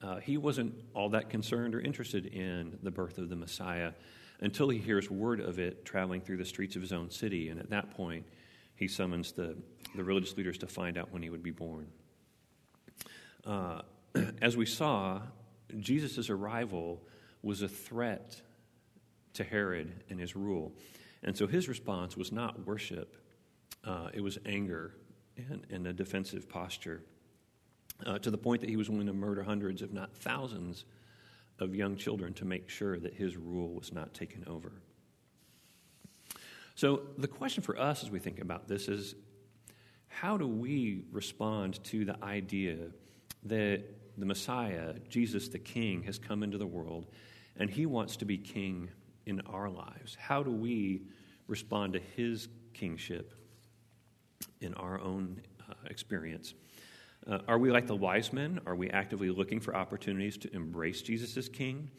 uh, 0.03 0.17
he 0.17 0.37
wasn't 0.37 0.73
all 0.93 1.09
that 1.09 1.29
concerned 1.29 1.73
or 1.73 1.79
interested 1.79 2.25
in 2.27 2.77
the 2.83 2.91
birth 2.91 3.17
of 3.17 3.29
the 3.29 3.35
Messiah 3.35 3.93
until 4.41 4.67
he 4.67 4.77
hears 4.77 5.09
word 5.09 5.39
of 5.39 5.59
it 5.59 5.85
traveling 5.85 6.19
through 6.19 6.37
the 6.37 6.45
streets 6.45 6.75
of 6.75 6.81
his 6.81 6.91
own 6.91 7.09
city. 7.09 7.47
And 7.49 7.59
at 7.59 7.69
that 7.69 7.91
point, 7.91 8.25
he 8.75 8.87
summons 8.87 9.31
the, 9.31 9.55
the 9.95 10.03
religious 10.03 10.35
leaders 10.35 10.57
to 10.59 10.67
find 10.67 10.97
out 10.97 11.11
when 11.11 11.23
he 11.23 11.29
would 11.29 11.43
be 11.43 11.51
born. 11.51 11.87
Uh, 13.45 13.81
as 14.41 14.57
we 14.57 14.65
saw, 14.65 15.21
Jesus' 15.79 16.29
arrival 16.29 17.01
was 17.41 17.61
a 17.61 17.67
threat 17.69 18.41
to 19.35 19.43
Herod 19.43 20.03
and 20.09 20.19
his 20.19 20.35
rule. 20.35 20.73
And 21.23 21.37
so 21.37 21.47
his 21.47 21.69
response 21.69 22.17
was 22.17 22.31
not 22.31 22.65
worship, 22.67 23.15
uh, 23.85 24.09
it 24.13 24.21
was 24.21 24.37
anger 24.45 24.95
and, 25.37 25.65
and 25.69 25.87
a 25.87 25.93
defensive 25.93 26.49
posture 26.49 27.03
uh, 28.05 28.19
to 28.19 28.31
the 28.31 28.37
point 28.37 28.61
that 28.61 28.69
he 28.69 28.77
was 28.77 28.89
willing 28.89 29.07
to 29.07 29.13
murder 29.13 29.43
hundreds, 29.43 29.81
if 29.81 29.91
not 29.91 30.15
thousands, 30.15 30.85
of 31.59 31.75
young 31.75 31.95
children 31.95 32.33
to 32.33 32.45
make 32.45 32.69
sure 32.69 32.99
that 32.99 33.13
his 33.13 33.37
rule 33.37 33.73
was 33.73 33.93
not 33.93 34.13
taken 34.13 34.43
over. 34.47 34.71
So, 36.75 37.01
the 37.17 37.27
question 37.27 37.61
for 37.61 37.79
us 37.79 38.03
as 38.03 38.09
we 38.09 38.19
think 38.19 38.39
about 38.39 38.67
this 38.67 38.87
is 38.87 39.15
how 40.07 40.37
do 40.37 40.47
we 40.47 41.03
respond 41.11 41.83
to 41.85 42.05
the 42.05 42.23
idea 42.23 42.77
that 43.43 43.83
the 44.17 44.25
Messiah, 44.25 44.93
Jesus 45.09 45.49
the 45.49 45.59
King, 45.59 46.03
has 46.03 46.17
come 46.17 46.43
into 46.43 46.57
the 46.57 46.67
world 46.67 47.07
and 47.57 47.69
he 47.69 47.85
wants 47.85 48.17
to 48.17 48.25
be 48.25 48.37
king 48.37 48.89
in 49.25 49.41
our 49.41 49.69
lives? 49.69 50.15
How 50.19 50.41
do 50.41 50.51
we 50.51 51.03
respond 51.47 51.93
to 51.93 51.99
his 52.15 52.47
kingship 52.73 53.33
in 54.61 54.73
our 54.75 54.99
own 54.99 55.41
uh, 55.69 55.73
experience? 55.85 56.53
Uh, 57.29 57.39
are 57.47 57.57
we 57.57 57.71
like 57.71 57.87
the 57.87 57.95
wise 57.95 58.33
men? 58.33 58.59
Are 58.65 58.75
we 58.75 58.89
actively 58.89 59.29
looking 59.29 59.61
for 59.61 59.75
opportunities 59.75 60.37
to 60.39 60.53
embrace 60.53 61.01
Jesus 61.01 61.37
as 61.37 61.47
King? 61.47 61.89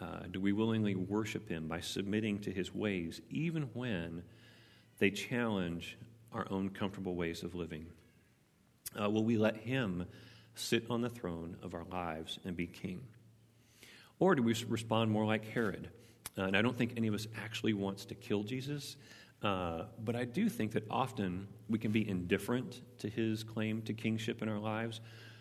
Uh, 0.00 0.20
do 0.30 0.40
we 0.40 0.52
willingly 0.52 0.94
worship 0.94 1.48
Him 1.48 1.68
by 1.68 1.80
submitting 1.80 2.38
to 2.40 2.50
His 2.50 2.74
ways, 2.74 3.20
even 3.28 3.64
when 3.74 4.22
they 4.98 5.10
challenge 5.10 5.98
our 6.32 6.46
own 6.50 6.70
comfortable 6.70 7.14
ways 7.14 7.42
of 7.42 7.54
living? 7.54 7.86
Uh, 8.98 9.10
will 9.10 9.24
we 9.24 9.36
let 9.36 9.56
Him 9.56 10.06
sit 10.54 10.84
on 10.88 11.02
the 11.02 11.10
throne 11.10 11.56
of 11.62 11.74
our 11.74 11.84
lives 11.84 12.38
and 12.44 12.56
be 12.56 12.66
King? 12.66 13.02
Or 14.18 14.34
do 14.34 14.42
we 14.42 14.54
respond 14.68 15.10
more 15.10 15.26
like 15.26 15.44
Herod? 15.44 15.90
Uh, 16.38 16.44
and 16.44 16.56
I 16.56 16.62
don't 16.62 16.78
think 16.78 16.94
any 16.96 17.08
of 17.08 17.14
us 17.14 17.26
actually 17.44 17.74
wants 17.74 18.06
to 18.06 18.14
kill 18.14 18.42
Jesus. 18.42 18.96
Uh, 19.42 19.84
but 20.04 20.14
I 20.14 20.24
do 20.24 20.48
think 20.48 20.72
that 20.72 20.84
often 20.90 21.48
we 21.68 21.78
can 21.78 21.90
be 21.90 22.08
indifferent 22.08 22.80
to 22.98 23.08
his 23.08 23.42
claim 23.42 23.82
to 23.82 23.92
kingship 23.92 24.42
in 24.42 24.48
our 24.48 24.58
lives. 24.58 25.00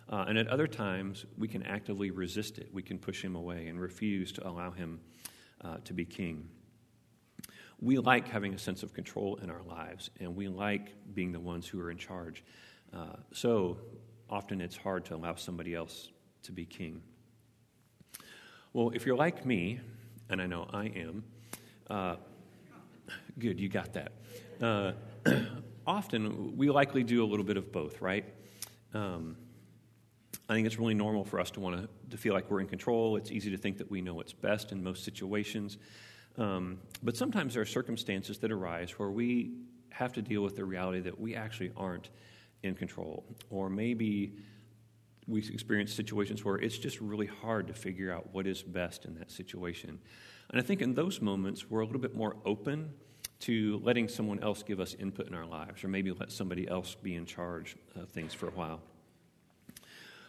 Uh, 0.09 0.25
and 0.27 0.37
at 0.37 0.47
other 0.47 0.67
times, 0.67 1.25
we 1.37 1.47
can 1.47 1.63
actively 1.63 2.11
resist 2.11 2.57
it. 2.57 2.69
We 2.73 2.81
can 2.81 2.97
push 2.97 3.23
him 3.23 3.35
away 3.35 3.67
and 3.67 3.79
refuse 3.79 4.31
to 4.33 4.47
allow 4.47 4.71
him 4.71 4.99
uh, 5.63 5.77
to 5.85 5.93
be 5.93 6.03
king. 6.03 6.49
We 7.79 7.97
like 7.97 8.27
having 8.27 8.53
a 8.53 8.57
sense 8.57 8.83
of 8.83 8.93
control 8.93 9.37
in 9.37 9.49
our 9.49 9.63
lives, 9.63 10.09
and 10.19 10.35
we 10.35 10.47
like 10.47 10.93
being 11.13 11.31
the 11.31 11.39
ones 11.39 11.67
who 11.67 11.79
are 11.79 11.89
in 11.89 11.97
charge. 11.97 12.43
Uh, 12.93 13.15
so 13.31 13.77
often 14.29 14.61
it's 14.61 14.77
hard 14.77 15.05
to 15.05 15.15
allow 15.15 15.35
somebody 15.35 15.75
else 15.75 16.09
to 16.43 16.51
be 16.51 16.65
king. 16.65 17.01
Well, 18.73 18.91
if 18.93 19.05
you're 19.05 19.15
like 19.15 19.45
me, 19.45 19.79
and 20.29 20.41
I 20.41 20.47
know 20.47 20.67
I 20.71 20.85
am, 20.85 21.23
uh, 21.89 22.15
Good, 23.39 23.59
you 23.59 23.69
got 23.69 23.93
that. 23.93 24.11
Uh, 24.61 24.93
often, 25.87 26.57
we 26.57 26.69
likely 26.69 27.03
do 27.03 27.23
a 27.23 27.27
little 27.27 27.45
bit 27.45 27.57
of 27.57 27.71
both, 27.71 28.01
right? 28.01 28.25
Um, 28.93 29.37
I 30.49 30.53
think 30.53 30.67
it's 30.67 30.77
really 30.77 30.93
normal 30.93 31.23
for 31.23 31.39
us 31.39 31.49
to 31.51 31.59
want 31.59 31.87
to, 32.09 32.17
feel 32.17 32.33
like 32.33 32.51
we're 32.51 32.59
in 32.59 32.67
control. 32.67 33.15
It's 33.15 33.31
easy 33.31 33.49
to 33.51 33.57
think 33.57 33.77
that 33.77 33.89
we 33.89 34.01
know 34.01 34.13
what's 34.13 34.33
best 34.33 34.73
in 34.73 34.83
most 34.83 35.05
situations. 35.05 35.77
Um, 36.37 36.79
but 37.01 37.15
sometimes 37.15 37.53
there 37.53 37.61
are 37.61 37.65
circumstances 37.65 38.37
that 38.39 38.51
arise 38.51 38.91
where 38.99 39.09
we 39.09 39.53
have 39.91 40.11
to 40.13 40.21
deal 40.21 40.41
with 40.41 40.57
the 40.57 40.65
reality 40.65 40.99
that 41.01 41.19
we 41.19 41.35
actually 41.35 41.71
aren't 41.77 42.09
in 42.63 42.75
control. 42.75 43.23
Or 43.49 43.69
maybe 43.69 44.33
we 45.27 45.39
experience 45.39 45.93
situations 45.93 46.43
where 46.43 46.57
it's 46.57 46.77
just 46.77 46.99
really 46.99 47.27
hard 47.27 47.67
to 47.67 47.73
figure 47.73 48.13
out 48.13 48.27
what 48.33 48.45
is 48.45 48.61
best 48.61 49.05
in 49.05 49.15
that 49.15 49.31
situation. 49.31 49.99
And 50.51 50.59
I 50.59 50.63
think 50.63 50.81
in 50.81 50.93
those 50.93 51.21
moments, 51.21 51.69
we're 51.69 51.79
a 51.79 51.85
little 51.85 52.01
bit 52.01 52.15
more 52.15 52.35
open 52.45 52.93
to 53.39 53.81
letting 53.83 54.07
someone 54.07 54.43
else 54.43 54.61
give 54.63 54.79
us 54.79 54.95
input 54.99 55.27
in 55.27 55.33
our 55.33 55.45
lives, 55.45 55.83
or 55.83 55.87
maybe 55.87 56.11
let 56.11 56.31
somebody 56.31 56.67
else 56.67 56.93
be 56.93 57.15
in 57.15 57.25
charge 57.25 57.75
of 57.95 58.09
things 58.09 58.33
for 58.33 58.47
a 58.47 58.51
while. 58.51 58.81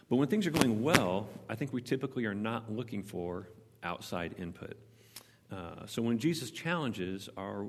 But 0.09 0.15
when 0.15 0.29
things 0.29 0.47
are 0.47 0.51
going 0.51 0.81
well, 0.81 1.27
I 1.49 1.55
think 1.55 1.73
we 1.73 1.81
typically 1.81 2.25
are 2.25 2.33
not 2.33 2.71
looking 2.71 3.03
for 3.03 3.49
outside 3.83 4.35
input. 4.39 4.77
Uh, 5.51 5.85
so 5.85 6.01
when 6.01 6.17
Jesus 6.17 6.51
challenges 6.51 7.29
our 7.37 7.67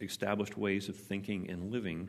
established 0.00 0.56
ways 0.56 0.88
of 0.88 0.96
thinking 0.96 1.50
and 1.50 1.70
living, 1.70 2.08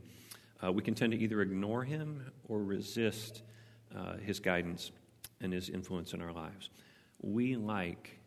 uh, 0.63 0.71
we 0.71 0.81
can 0.81 0.95
tend 0.95 1.11
to 1.11 1.19
either 1.19 1.41
ignore 1.41 1.83
him 1.83 2.31
or 2.47 2.63
resist 2.63 3.41
uh, 3.95 4.15
his 4.17 4.39
guidance 4.39 4.91
and 5.41 5.51
his 5.51 5.69
influence 5.69 6.13
in 6.13 6.21
our 6.21 6.31
lives. 6.31 6.69
We 7.21 7.57
like 7.57 8.20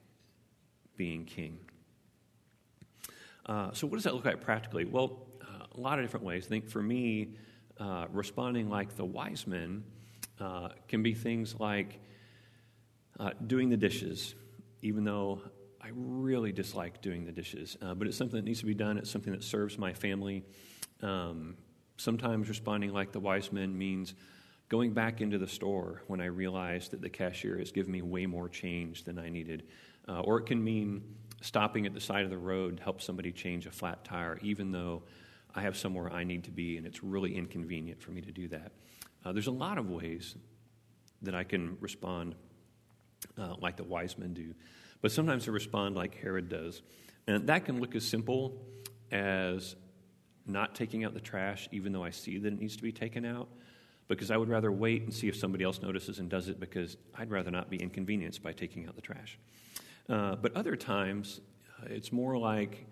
being 0.96 1.24
king. 1.24 1.58
Uh, 3.46 3.72
so, 3.72 3.86
what 3.86 3.96
does 3.96 4.04
that 4.04 4.14
look 4.14 4.24
like 4.24 4.40
practically? 4.40 4.84
Well, 4.84 5.26
uh, 5.42 5.66
a 5.76 5.80
lot 5.80 5.98
of 5.98 6.04
different 6.04 6.24
ways. 6.24 6.46
I 6.46 6.48
think 6.48 6.68
for 6.68 6.82
me, 6.82 7.34
uh, 7.78 8.06
responding 8.10 8.70
like 8.70 8.96
the 8.96 9.04
wise 9.04 9.46
men 9.46 9.84
uh, 10.40 10.68
can 10.88 11.02
be 11.02 11.14
things 11.14 11.56
like 11.58 12.00
uh, 13.20 13.30
doing 13.46 13.68
the 13.68 13.76
dishes, 13.76 14.34
even 14.82 15.04
though 15.04 15.42
I 15.80 15.88
really 15.94 16.52
dislike 16.52 17.02
doing 17.02 17.26
the 17.26 17.32
dishes. 17.32 17.76
Uh, 17.82 17.94
but 17.94 18.06
it's 18.06 18.16
something 18.16 18.36
that 18.36 18.44
needs 18.44 18.60
to 18.60 18.66
be 18.66 18.74
done, 18.74 18.96
it's 18.96 19.10
something 19.10 19.32
that 19.32 19.44
serves 19.44 19.78
my 19.78 19.92
family. 19.92 20.42
Um, 21.02 21.56
Sometimes 21.96 22.48
responding 22.48 22.92
like 22.92 23.12
the 23.12 23.20
wise 23.20 23.52
men 23.52 23.76
means 23.76 24.14
going 24.68 24.92
back 24.92 25.20
into 25.20 25.38
the 25.38 25.46
store 25.46 26.02
when 26.08 26.20
I 26.20 26.26
realize 26.26 26.88
that 26.88 27.00
the 27.00 27.08
cashier 27.08 27.58
has 27.58 27.70
given 27.70 27.92
me 27.92 28.02
way 28.02 28.26
more 28.26 28.48
change 28.48 29.04
than 29.04 29.18
I 29.18 29.28
needed. 29.28 29.64
Uh, 30.08 30.20
or 30.20 30.38
it 30.38 30.46
can 30.46 30.62
mean 30.62 31.02
stopping 31.40 31.86
at 31.86 31.94
the 31.94 32.00
side 32.00 32.24
of 32.24 32.30
the 32.30 32.38
road 32.38 32.78
to 32.78 32.82
help 32.82 33.02
somebody 33.02 33.32
change 33.32 33.66
a 33.66 33.70
flat 33.70 34.04
tire, 34.04 34.38
even 34.42 34.72
though 34.72 35.02
I 35.54 35.62
have 35.62 35.76
somewhere 35.76 36.12
I 36.12 36.24
need 36.24 36.44
to 36.44 36.50
be 36.50 36.76
and 36.76 36.86
it's 36.86 37.02
really 37.02 37.36
inconvenient 37.36 38.02
for 38.02 38.10
me 38.10 38.20
to 38.22 38.32
do 38.32 38.48
that. 38.48 38.72
Uh, 39.24 39.32
there's 39.32 39.46
a 39.46 39.52
lot 39.52 39.78
of 39.78 39.88
ways 39.90 40.34
that 41.22 41.34
I 41.34 41.44
can 41.44 41.76
respond 41.80 42.34
uh, 43.38 43.54
like 43.58 43.76
the 43.76 43.84
wise 43.84 44.18
men 44.18 44.34
do, 44.34 44.54
but 45.00 45.12
sometimes 45.12 45.48
I 45.48 45.52
respond 45.52 45.96
like 45.96 46.14
Herod 46.16 46.48
does. 46.48 46.82
And 47.26 47.46
that 47.46 47.64
can 47.64 47.80
look 47.80 47.94
as 47.94 48.06
simple 48.06 48.60
as 49.10 49.76
not 50.46 50.74
taking 50.74 51.04
out 51.04 51.14
the 51.14 51.20
trash, 51.20 51.68
even 51.72 51.92
though 51.92 52.04
I 52.04 52.10
see 52.10 52.38
that 52.38 52.52
it 52.52 52.60
needs 52.60 52.76
to 52.76 52.82
be 52.82 52.92
taken 52.92 53.24
out, 53.24 53.48
because 54.08 54.30
I 54.30 54.36
would 54.36 54.50
rather 54.50 54.70
wait 54.70 55.02
and 55.02 55.12
see 55.12 55.28
if 55.28 55.36
somebody 55.36 55.64
else 55.64 55.80
notices 55.80 56.18
and 56.18 56.28
does 56.28 56.48
it 56.48 56.60
because 56.60 56.98
I'd 57.14 57.30
rather 57.30 57.50
not 57.50 57.70
be 57.70 57.78
inconvenienced 57.78 58.42
by 58.42 58.52
taking 58.52 58.86
out 58.86 58.96
the 58.96 59.02
trash. 59.02 59.38
Uh, 60.08 60.36
but 60.36 60.54
other 60.54 60.76
times, 60.76 61.40
uh, 61.80 61.86
it's 61.88 62.12
more 62.12 62.36
like 62.36 62.86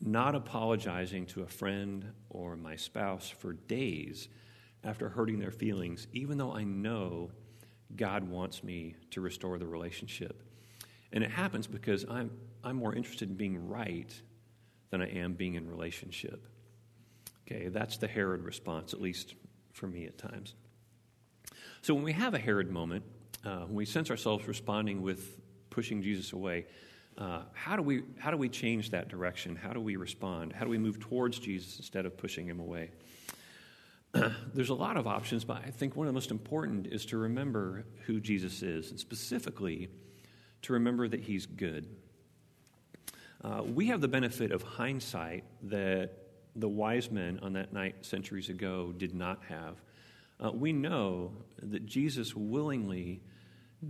not 0.00 0.34
apologizing 0.34 1.26
to 1.26 1.42
a 1.42 1.46
friend 1.46 2.04
or 2.30 2.56
my 2.56 2.76
spouse 2.76 3.28
for 3.28 3.52
days 3.52 4.28
after 4.82 5.08
hurting 5.08 5.38
their 5.38 5.50
feelings, 5.50 6.06
even 6.12 6.36
though 6.36 6.52
I 6.52 6.64
know 6.64 7.30
God 7.96 8.28
wants 8.28 8.62
me 8.62 8.96
to 9.12 9.20
restore 9.20 9.58
the 9.58 9.66
relationship. 9.66 10.42
And 11.12 11.24
it 11.24 11.30
happens 11.30 11.66
because 11.66 12.04
I'm, 12.10 12.30
I'm 12.62 12.76
more 12.76 12.94
interested 12.94 13.30
in 13.30 13.36
being 13.36 13.68
right 13.68 14.12
than 14.90 15.00
I 15.00 15.08
am 15.08 15.34
being 15.34 15.54
in 15.54 15.68
relationship. 15.68 16.46
Okay, 17.46 17.68
that's 17.68 17.96
the 17.96 18.08
Herod 18.08 18.42
response, 18.42 18.92
at 18.92 19.00
least 19.00 19.34
for 19.72 19.86
me 19.86 20.06
at 20.06 20.18
times. 20.18 20.54
So 21.82 21.94
when 21.94 22.02
we 22.02 22.12
have 22.12 22.34
a 22.34 22.38
Herod 22.38 22.70
moment, 22.70 23.04
uh, 23.44 23.60
when 23.60 23.74
we 23.74 23.84
sense 23.84 24.10
ourselves 24.10 24.48
responding 24.48 25.02
with 25.02 25.38
pushing 25.74 26.02
Jesus 26.02 26.32
away, 26.32 26.66
uh, 27.18 27.42
how, 27.52 27.76
do 27.76 27.82
we, 27.82 28.02
how 28.18 28.30
do 28.30 28.36
we 28.36 28.48
change 28.48 28.90
that 28.90 29.08
direction? 29.08 29.56
How 29.56 29.72
do 29.72 29.80
we 29.80 29.96
respond? 29.96 30.52
How 30.52 30.64
do 30.64 30.70
we 30.70 30.78
move 30.78 31.00
towards 31.00 31.38
Jesus 31.38 31.78
instead 31.78 32.06
of 32.06 32.16
pushing 32.16 32.46
him 32.46 32.60
away? 32.60 32.90
There's 34.54 34.70
a 34.70 34.74
lot 34.74 34.96
of 34.96 35.08
options, 35.08 35.44
but 35.44 35.58
I 35.64 35.70
think 35.70 35.96
one 35.96 36.06
of 36.06 36.12
the 36.12 36.16
most 36.16 36.30
important 36.30 36.86
is 36.86 37.04
to 37.06 37.18
remember 37.18 37.84
who 38.06 38.20
Jesus 38.20 38.62
is, 38.62 38.90
and 38.90 39.00
specifically 39.00 39.88
to 40.62 40.72
remember 40.74 41.08
that 41.08 41.20
he's 41.20 41.44
good. 41.44 41.88
Uh, 43.42 43.62
we 43.62 43.88
have 43.88 44.00
the 44.00 44.08
benefit 44.08 44.52
of 44.52 44.62
hindsight 44.62 45.44
that 45.64 46.10
the 46.56 46.68
wise 46.68 47.10
men 47.10 47.40
on 47.42 47.54
that 47.54 47.72
night 47.72 48.04
centuries 48.04 48.48
ago 48.48 48.94
did 48.96 49.12
not 49.12 49.42
have. 49.48 49.76
Uh, 50.42 50.52
we 50.52 50.72
know 50.72 51.32
that 51.62 51.84
Jesus 51.84 52.34
willingly 52.34 53.20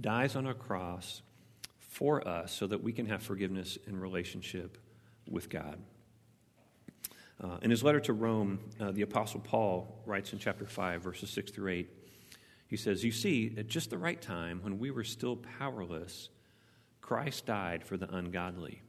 dies 0.01 0.35
on 0.35 0.47
a 0.47 0.55
cross 0.55 1.23
for 1.94 2.26
us 2.26 2.52
so 2.52 2.66
that 2.66 2.83
we 2.83 2.92
can 2.92 3.07
have 3.07 3.22
forgiveness 3.22 3.78
and 3.87 4.02
relationship 4.02 4.78
with 5.30 5.48
God. 5.48 5.78
Uh, 7.40 7.59
in 7.62 7.70
his 7.70 7.85
letter 7.85 8.00
to 8.00 8.12
Rome, 8.12 8.59
uh, 8.80 8.90
the 8.90 9.02
Apostle 9.02 9.38
Paul 9.38 10.02
writes 10.04 10.33
in 10.33 10.40
chapter 10.40 10.66
5, 10.66 11.02
verses 11.02 11.30
6 11.30 11.52
through 11.52 11.70
8, 11.70 11.90
he 12.66 12.76
says, 12.76 13.04
You 13.04 13.12
see, 13.12 13.54
at 13.57 13.68
just 13.68 13.90
the 13.90 13.98
right 13.98 14.20
time, 14.20 14.59
when 14.62 14.80
we 14.80 14.90
were 14.90 15.04
still 15.04 15.37
powerless, 15.37 16.30
Christ 17.00 17.46
died 17.46 17.85
for 17.85 17.96
the 17.96 18.12
ungodly. 18.12 18.83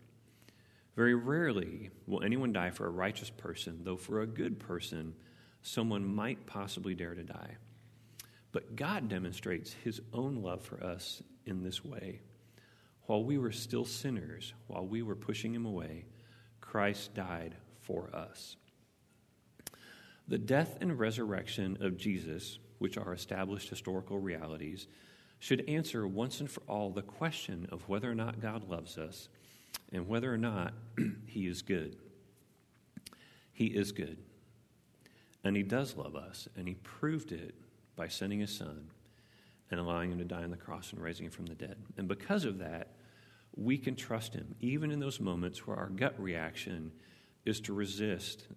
Very 0.95 1.13
rarely 1.13 1.91
will 2.07 2.23
anyone 2.23 2.53
die 2.53 2.71
for 2.71 2.87
a 2.87 2.91
righteous 2.91 3.29
person, 3.29 3.81
though 3.83 3.97
for 3.97 4.21
a 4.21 4.27
good 4.27 4.57
person, 4.57 5.13
someone 5.61 6.03
might 6.03 6.47
possibly 6.47 6.95
dare 6.95 7.13
to 7.13 7.23
die. 7.23 7.57
But 8.51 8.75
God 8.75 9.09
demonstrates 9.09 9.73
his 9.83 10.01
own 10.11 10.41
love 10.41 10.63
for 10.63 10.83
us 10.83 11.21
in 11.45 11.61
this 11.61 11.85
way. 11.85 12.21
While 13.07 13.23
we 13.23 13.37
were 13.37 13.51
still 13.51 13.85
sinners, 13.85 14.53
while 14.67 14.85
we 14.85 15.01
were 15.01 15.15
pushing 15.15 15.53
him 15.53 15.65
away, 15.65 16.05
Christ 16.61 17.13
died 17.13 17.55
for 17.81 18.09
us. 18.13 18.55
The 20.27 20.37
death 20.39 20.77
and 20.81 20.97
resurrection 20.97 21.77
of 21.81 21.97
Jesus, 21.97 22.57
which 22.79 22.97
are 22.97 23.13
established 23.13 23.69
historical 23.69 24.19
realities, 24.19 24.87
should 25.39 25.69
answer 25.69 26.07
once 26.07 26.39
and 26.39 26.49
for 26.49 26.61
all 26.67 26.89
the 26.89 27.03
question 27.03 27.67
of 27.71 27.87
whether 27.87 28.09
or 28.09 28.15
not 28.15 28.41
God 28.41 28.67
loves 28.67 28.97
us 28.97 29.29
and 29.91 30.07
whether 30.07 30.33
or 30.33 30.37
not 30.37 30.73
he 31.27 31.47
is 31.47 31.61
good. 31.61 31.97
He 33.53 33.67
is 33.67 33.91
good. 33.91 34.17
And 35.43 35.55
he 35.55 35.61
does 35.61 35.95
love 35.95 36.15
us, 36.15 36.49
and 36.57 36.67
he 36.67 36.73
proved 36.75 37.31
it 37.31 37.53
by 37.95 38.07
sending 38.07 38.39
his 38.39 38.51
son 38.51 38.89
and 39.69 39.79
allowing 39.79 40.11
him 40.11 40.17
to 40.17 40.23
die 40.23 40.43
on 40.43 40.49
the 40.49 40.57
cross 40.57 40.91
and 40.91 41.01
raising 41.01 41.25
him 41.25 41.31
from 41.31 41.45
the 41.45 41.55
dead. 41.55 41.77
And 41.97 42.07
because 42.07 42.45
of 42.45 42.57
that, 42.59 42.94
we 43.55 43.77
can 43.77 43.95
trust 43.95 44.33
him, 44.33 44.55
even 44.59 44.91
in 44.91 44.99
those 44.99 45.19
moments 45.19 45.65
where 45.65 45.77
our 45.77 45.89
gut 45.89 46.19
reaction 46.19 46.91
is 47.45 47.61
to 47.61 47.73
resist 47.73 48.47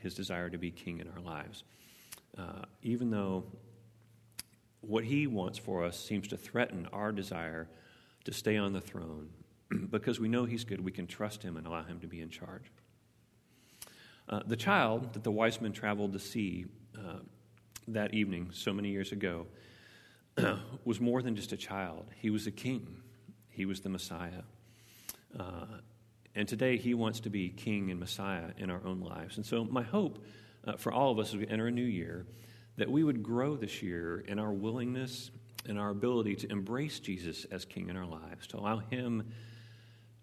his 0.00 0.14
desire 0.14 0.50
to 0.50 0.58
be 0.58 0.70
king 0.70 0.98
in 0.98 1.08
our 1.08 1.20
lives. 1.20 1.64
Uh, 2.36 2.62
even 2.82 3.10
though 3.10 3.44
what 4.80 5.04
he 5.04 5.26
wants 5.26 5.58
for 5.58 5.84
us 5.84 5.98
seems 5.98 6.26
to 6.28 6.36
threaten 6.36 6.88
our 6.92 7.12
desire 7.12 7.68
to 8.24 8.32
stay 8.32 8.56
on 8.56 8.72
the 8.72 8.80
throne, 8.80 9.28
because 9.90 10.18
we 10.18 10.28
know 10.28 10.44
he's 10.44 10.64
good, 10.64 10.82
we 10.82 10.92
can 10.92 11.06
trust 11.06 11.42
him 11.42 11.56
and 11.56 11.66
allow 11.66 11.82
him 11.82 12.00
to 12.00 12.06
be 12.06 12.20
in 12.20 12.30
charge. 12.30 12.64
Uh, 14.28 14.40
the 14.46 14.56
child 14.56 15.12
that 15.12 15.24
the 15.24 15.30
wise 15.30 15.60
men 15.60 15.72
traveled 15.72 16.12
to 16.12 16.18
see 16.18 16.66
uh, 16.96 17.18
that 17.88 18.14
evening 18.14 18.48
so 18.52 18.72
many 18.72 18.88
years 18.88 19.12
ago 19.12 19.46
was 20.84 21.00
more 21.00 21.20
than 21.22 21.34
just 21.34 21.52
a 21.52 21.56
child. 21.56 22.06
He 22.16 22.30
was 22.30 22.46
a 22.46 22.50
king, 22.50 22.99
he 23.50 23.66
was 23.66 23.80
the 23.80 23.88
Messiah. 23.88 24.42
Uh, 25.38 25.66
and 26.34 26.48
today 26.48 26.76
he 26.76 26.94
wants 26.94 27.20
to 27.20 27.30
be 27.30 27.48
king 27.48 27.90
and 27.90 27.98
Messiah 27.98 28.50
in 28.56 28.70
our 28.70 28.80
own 28.84 29.00
lives. 29.00 29.36
And 29.36 29.44
so, 29.44 29.64
my 29.64 29.82
hope 29.82 30.24
uh, 30.66 30.76
for 30.76 30.92
all 30.92 31.10
of 31.10 31.18
us 31.18 31.30
as 31.30 31.36
we 31.36 31.46
enter 31.46 31.66
a 31.66 31.70
new 31.70 31.82
year 31.82 32.26
that 32.76 32.90
we 32.90 33.04
would 33.04 33.22
grow 33.22 33.56
this 33.56 33.82
year 33.82 34.20
in 34.20 34.38
our 34.38 34.52
willingness 34.52 35.30
and 35.68 35.78
our 35.78 35.90
ability 35.90 36.36
to 36.36 36.50
embrace 36.50 37.00
Jesus 37.00 37.44
as 37.50 37.64
king 37.64 37.88
in 37.88 37.96
our 37.96 38.06
lives, 38.06 38.46
to 38.48 38.58
allow 38.58 38.78
him 38.78 39.30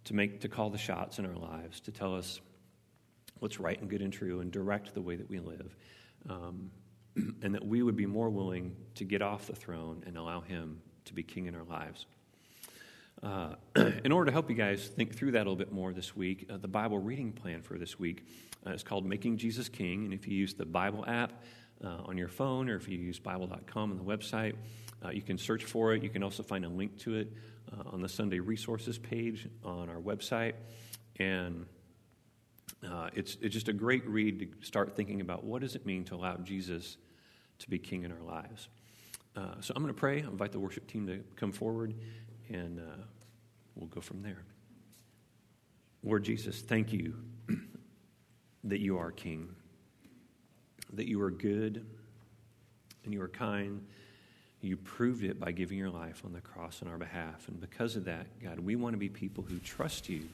to 0.06 0.14
make 0.14 0.42
to 0.42 0.50
call 0.50 0.70
the 0.70 0.78
shots 0.78 1.20
in 1.20 1.26
our 1.26 1.36
lives, 1.36 1.80
to 1.82 1.92
tell 1.92 2.16
us 2.16 2.40
what's 3.40 3.60
right 3.60 3.80
and 3.80 3.90
good 3.90 4.02
and 4.02 4.12
true, 4.12 4.40
and 4.40 4.52
direct 4.52 4.94
the 4.94 5.02
way 5.02 5.16
that 5.16 5.30
we 5.30 5.40
live. 5.40 5.76
Um, 6.30 6.72
and 7.42 7.54
that 7.54 7.66
we 7.66 7.84
would 7.84 7.96
be 7.96 8.06
more 8.06 8.30
willing 8.30 8.76
to 8.96 9.04
get 9.04 9.22
off 9.22 9.48
the 9.48 9.56
throne 9.56 10.04
and 10.06 10.18
allow 10.18 10.42
Him 10.42 10.82
to 11.06 11.14
be 11.14 11.24
king 11.24 11.46
in 11.48 11.56
our 11.56 11.64
lives. 11.64 12.06
Uh, 13.24 13.56
in 14.04 14.12
order 14.12 14.28
to 14.28 14.32
help 14.32 14.50
you 14.50 14.56
guys 14.56 14.88
think 14.88 15.16
through 15.16 15.32
that 15.32 15.40
a 15.40 15.50
little 15.50 15.56
bit 15.56 15.72
more 15.72 15.92
this 15.92 16.16
week, 16.16 16.48
uh, 16.52 16.58
the 16.58 16.68
Bible 16.68 17.00
reading 17.00 17.32
plan 17.32 17.62
for 17.62 17.78
this 17.78 17.98
week 17.98 18.28
uh, 18.66 18.72
is 18.72 18.84
called 18.84 19.06
Making 19.06 19.38
Jesus 19.38 19.70
King. 19.70 20.06
And 20.06 20.14
if 20.14 20.28
you 20.28 20.38
use 20.38 20.54
the 20.54 20.66
Bible 20.66 21.04
app 21.08 21.34
uh, 21.84 22.04
on 22.06 22.18
your 22.18 22.28
phone 22.28 22.70
or 22.70 22.76
if 22.76 22.88
you 22.88 22.98
use 22.98 23.18
Bible.com 23.18 23.92
on 23.92 23.98
the 23.98 24.04
website, 24.04 24.56
uh, 25.04 25.10
you 25.10 25.22
can 25.22 25.38
search 25.38 25.66
for 25.66 25.94
it. 25.94 26.04
You 26.04 26.10
can 26.10 26.22
also 26.22 26.44
find 26.44 26.64
a 26.64 26.70
link 26.70 26.98
to 27.00 27.16
it 27.16 27.34
uh, 27.74 27.90
on 27.90 28.02
the 28.02 28.10
Sunday 28.10 28.40
resources 28.40 29.00
page 29.00 29.48
on 29.64 29.90
our 29.90 30.00
website. 30.00 30.54
And 31.20 31.66
it's, 33.16 33.38
it's 33.42 33.54
just 33.54 33.68
a 33.68 33.74
great 33.74 34.08
read 34.08 34.40
to 34.40 34.48
start 34.66 34.96
thinking 34.96 35.22
about 35.22 35.44
what 35.44 35.62
does 35.62 35.76
it 35.76 35.86
mean 35.86 36.04
to 36.06 36.16
allow 36.16 36.38
Jesus 36.38 36.98
to 37.60 37.70
be 37.70 37.80
king 37.80 38.04
in 38.04 38.12
our 38.12 38.22
lives. 38.22 38.70
So 39.62 39.74
I'm 39.76 39.84
going 39.84 39.94
to 39.94 40.00
pray. 40.00 40.24
I'll 40.24 40.32
invite 40.32 40.52
the 40.52 40.60
worship 40.60 40.88
team 40.88 41.06
to 41.08 41.24
come 41.36 41.52
forward, 41.52 41.94
and 42.50 42.80
uh, 42.80 43.04
we'll 43.76 43.88
go 43.88 44.02
from 44.02 44.22
there. 44.22 44.44
Lord 46.04 46.24
Jesus, 46.24 46.62
thank 46.62 46.94
you 46.94 47.16
that 48.64 48.80
you 48.80 48.98
are 48.98 49.12
king, 49.12 49.50
that 50.94 51.08
you 51.08 51.22
are 51.22 51.32
good, 51.32 51.86
and 53.04 53.14
you 53.14 53.22
are 53.22 53.28
kind. 53.28 53.86
You 54.62 54.78
proved 54.78 55.24
it 55.24 55.40
by 55.40 55.52
giving 55.52 55.78
your 55.78 55.90
life 55.90 56.24
on 56.26 56.34
the 56.34 56.42
cross 56.42 56.82
on 56.82 56.88
our 56.88 56.98
behalf. 56.98 57.48
And 57.48 57.60
because 57.60 57.96
of 57.96 58.06
that, 58.06 58.28
God, 58.42 58.60
we 58.60 58.76
want 58.76 58.94
to 58.94 58.98
be 58.98 59.10
people 59.10 59.44
who 59.44 59.60
trust 59.60 60.10
you 60.10 60.28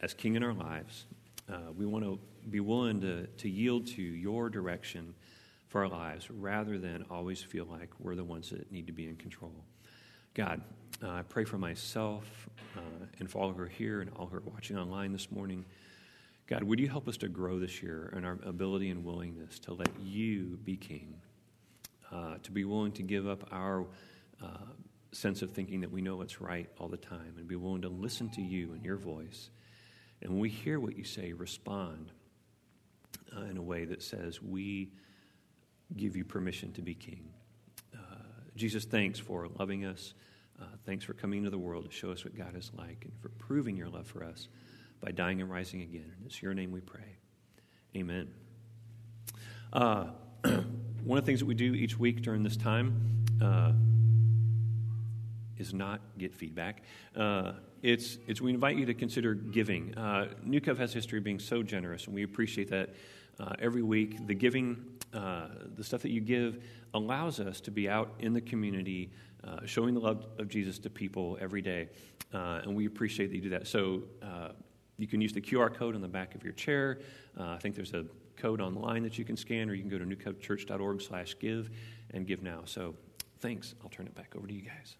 as 0.00 0.14
king 0.14 0.34
in 0.34 0.42
our 0.42 0.52
lives. 0.52 1.06
Uh, 1.50 1.72
we 1.76 1.86
want 1.86 2.04
to 2.04 2.18
be 2.50 2.60
willing 2.60 3.00
to, 3.00 3.26
to 3.26 3.48
yield 3.48 3.86
to 3.86 4.02
your 4.02 4.48
direction 4.48 5.14
for 5.68 5.82
our 5.82 5.88
lives 5.88 6.30
rather 6.30 6.78
than 6.78 7.04
always 7.10 7.42
feel 7.42 7.66
like 7.70 7.88
we're 7.98 8.14
the 8.14 8.24
ones 8.24 8.50
that 8.50 8.70
need 8.72 8.86
to 8.86 8.92
be 8.92 9.06
in 9.06 9.16
control. 9.16 9.52
God, 10.34 10.60
uh, 11.02 11.10
I 11.10 11.22
pray 11.22 11.44
for 11.44 11.58
myself 11.58 12.48
uh, 12.76 13.06
and 13.18 13.28
for 13.28 13.38
all 13.40 13.52
who 13.52 13.62
are 13.62 13.66
here 13.66 14.00
and 14.00 14.10
all 14.16 14.26
who 14.26 14.36
are 14.36 14.42
watching 14.46 14.78
online 14.78 15.12
this 15.12 15.32
morning. 15.32 15.64
God, 16.46 16.62
would 16.62 16.78
you 16.78 16.88
help 16.88 17.08
us 17.08 17.16
to 17.18 17.28
grow 17.28 17.58
this 17.58 17.82
year 17.82 18.12
in 18.16 18.24
our 18.24 18.38
ability 18.44 18.90
and 18.90 19.04
willingness 19.04 19.58
to 19.60 19.74
let 19.74 19.90
you 20.00 20.56
be 20.64 20.76
king, 20.76 21.14
uh, 22.12 22.36
to 22.44 22.52
be 22.52 22.64
willing 22.64 22.92
to 22.92 23.02
give 23.02 23.26
up 23.26 23.48
our 23.50 23.86
uh, 24.40 24.66
sense 25.10 25.42
of 25.42 25.50
thinking 25.50 25.80
that 25.80 25.90
we 25.90 26.00
know 26.00 26.16
what's 26.16 26.40
right 26.40 26.68
all 26.78 26.88
the 26.88 26.96
time, 26.96 27.34
and 27.36 27.48
be 27.48 27.56
willing 27.56 27.82
to 27.82 27.88
listen 27.88 28.30
to 28.30 28.42
you 28.42 28.72
and 28.72 28.84
your 28.84 28.96
voice. 28.96 29.50
And 30.22 30.30
when 30.30 30.40
we 30.40 30.48
hear 30.48 30.78
what 30.78 30.96
you 30.96 31.02
say, 31.02 31.32
respond 31.32 32.12
uh, 33.36 33.42
in 33.46 33.56
a 33.56 33.62
way 33.62 33.84
that 33.84 34.00
says, 34.00 34.40
We 34.40 34.92
give 35.96 36.14
you 36.14 36.24
permission 36.24 36.72
to 36.74 36.82
be 36.82 36.94
king. 36.94 37.30
Jesus, 38.56 38.84
thanks 38.84 39.18
for 39.18 39.48
loving 39.58 39.84
us. 39.84 40.14
Uh, 40.60 40.64
thanks 40.84 41.04
for 41.04 41.14
coming 41.14 41.38
into 41.38 41.50
the 41.50 41.58
world 41.58 41.86
to 41.86 41.90
show 41.90 42.10
us 42.10 42.24
what 42.24 42.36
God 42.36 42.54
is 42.56 42.70
like 42.76 43.04
and 43.04 43.12
for 43.20 43.30
proving 43.30 43.76
your 43.76 43.88
love 43.88 44.06
for 44.06 44.22
us 44.22 44.48
by 45.00 45.10
dying 45.10 45.40
and 45.40 45.50
rising 45.50 45.80
again. 45.82 46.12
And 46.16 46.26
it's 46.26 46.42
your 46.42 46.52
name 46.52 46.70
we 46.70 46.80
pray. 46.80 47.16
Amen. 47.96 48.28
Uh, 49.72 50.08
one 51.04 51.18
of 51.18 51.24
the 51.24 51.26
things 51.26 51.40
that 51.40 51.46
we 51.46 51.54
do 51.54 51.74
each 51.74 51.98
week 51.98 52.22
during 52.22 52.42
this 52.42 52.56
time 52.56 53.24
uh, 53.42 53.72
is 55.58 55.72
not 55.72 56.00
get 56.18 56.34
feedback. 56.34 56.82
Uh, 57.16 57.52
it's, 57.82 58.18
it's 58.26 58.40
we 58.40 58.52
invite 58.52 58.76
you 58.76 58.86
to 58.86 58.94
consider 58.94 59.34
giving. 59.34 59.96
Uh, 59.96 60.28
New 60.44 60.60
Cove 60.60 60.78
has 60.78 60.92
history 60.92 61.18
of 61.18 61.24
being 61.24 61.38
so 61.38 61.62
generous, 61.62 62.06
and 62.06 62.14
we 62.14 62.22
appreciate 62.22 62.68
that 62.70 62.90
uh, 63.38 63.54
every 63.58 63.82
week. 63.82 64.26
The 64.26 64.34
giving, 64.34 64.84
uh, 65.12 65.48
the 65.76 65.84
stuff 65.84 66.02
that 66.02 66.10
you 66.10 66.20
give, 66.20 66.62
allows 66.94 67.40
us 67.40 67.60
to 67.62 67.70
be 67.70 67.88
out 67.88 68.14
in 68.18 68.32
the 68.32 68.40
community, 68.40 69.10
uh, 69.44 69.64
showing 69.64 69.94
the 69.94 70.00
love 70.00 70.26
of 70.38 70.48
Jesus 70.48 70.78
to 70.78 70.90
people 70.90 71.38
every 71.40 71.62
day, 71.62 71.88
uh, 72.32 72.60
and 72.62 72.74
we 72.74 72.86
appreciate 72.86 73.28
that 73.28 73.36
you 73.36 73.42
do 73.42 73.50
that. 73.50 73.66
So 73.66 74.02
uh, 74.22 74.50
you 74.98 75.06
can 75.06 75.20
use 75.20 75.32
the 75.32 75.40
QR 75.40 75.72
code 75.72 75.94
on 75.94 76.00
the 76.00 76.08
back 76.08 76.34
of 76.34 76.44
your 76.44 76.52
chair. 76.52 77.00
Uh, 77.38 77.50
I 77.50 77.58
think 77.58 77.74
there's 77.74 77.94
a 77.94 78.04
code 78.36 78.60
online 78.60 79.02
that 79.02 79.18
you 79.18 79.24
can 79.24 79.36
scan, 79.36 79.68
or 79.68 79.74
you 79.74 79.82
can 79.82 79.90
go 79.90 79.98
to 79.98 80.04
newcovechurch.org/give 80.04 81.70
and 82.12 82.26
give 82.26 82.42
now. 82.42 82.62
So 82.64 82.94
thanks. 83.40 83.74
I'll 83.82 83.90
turn 83.90 84.06
it 84.06 84.14
back 84.14 84.34
over 84.36 84.46
to 84.46 84.54
you 84.54 84.62
guys. 84.62 84.96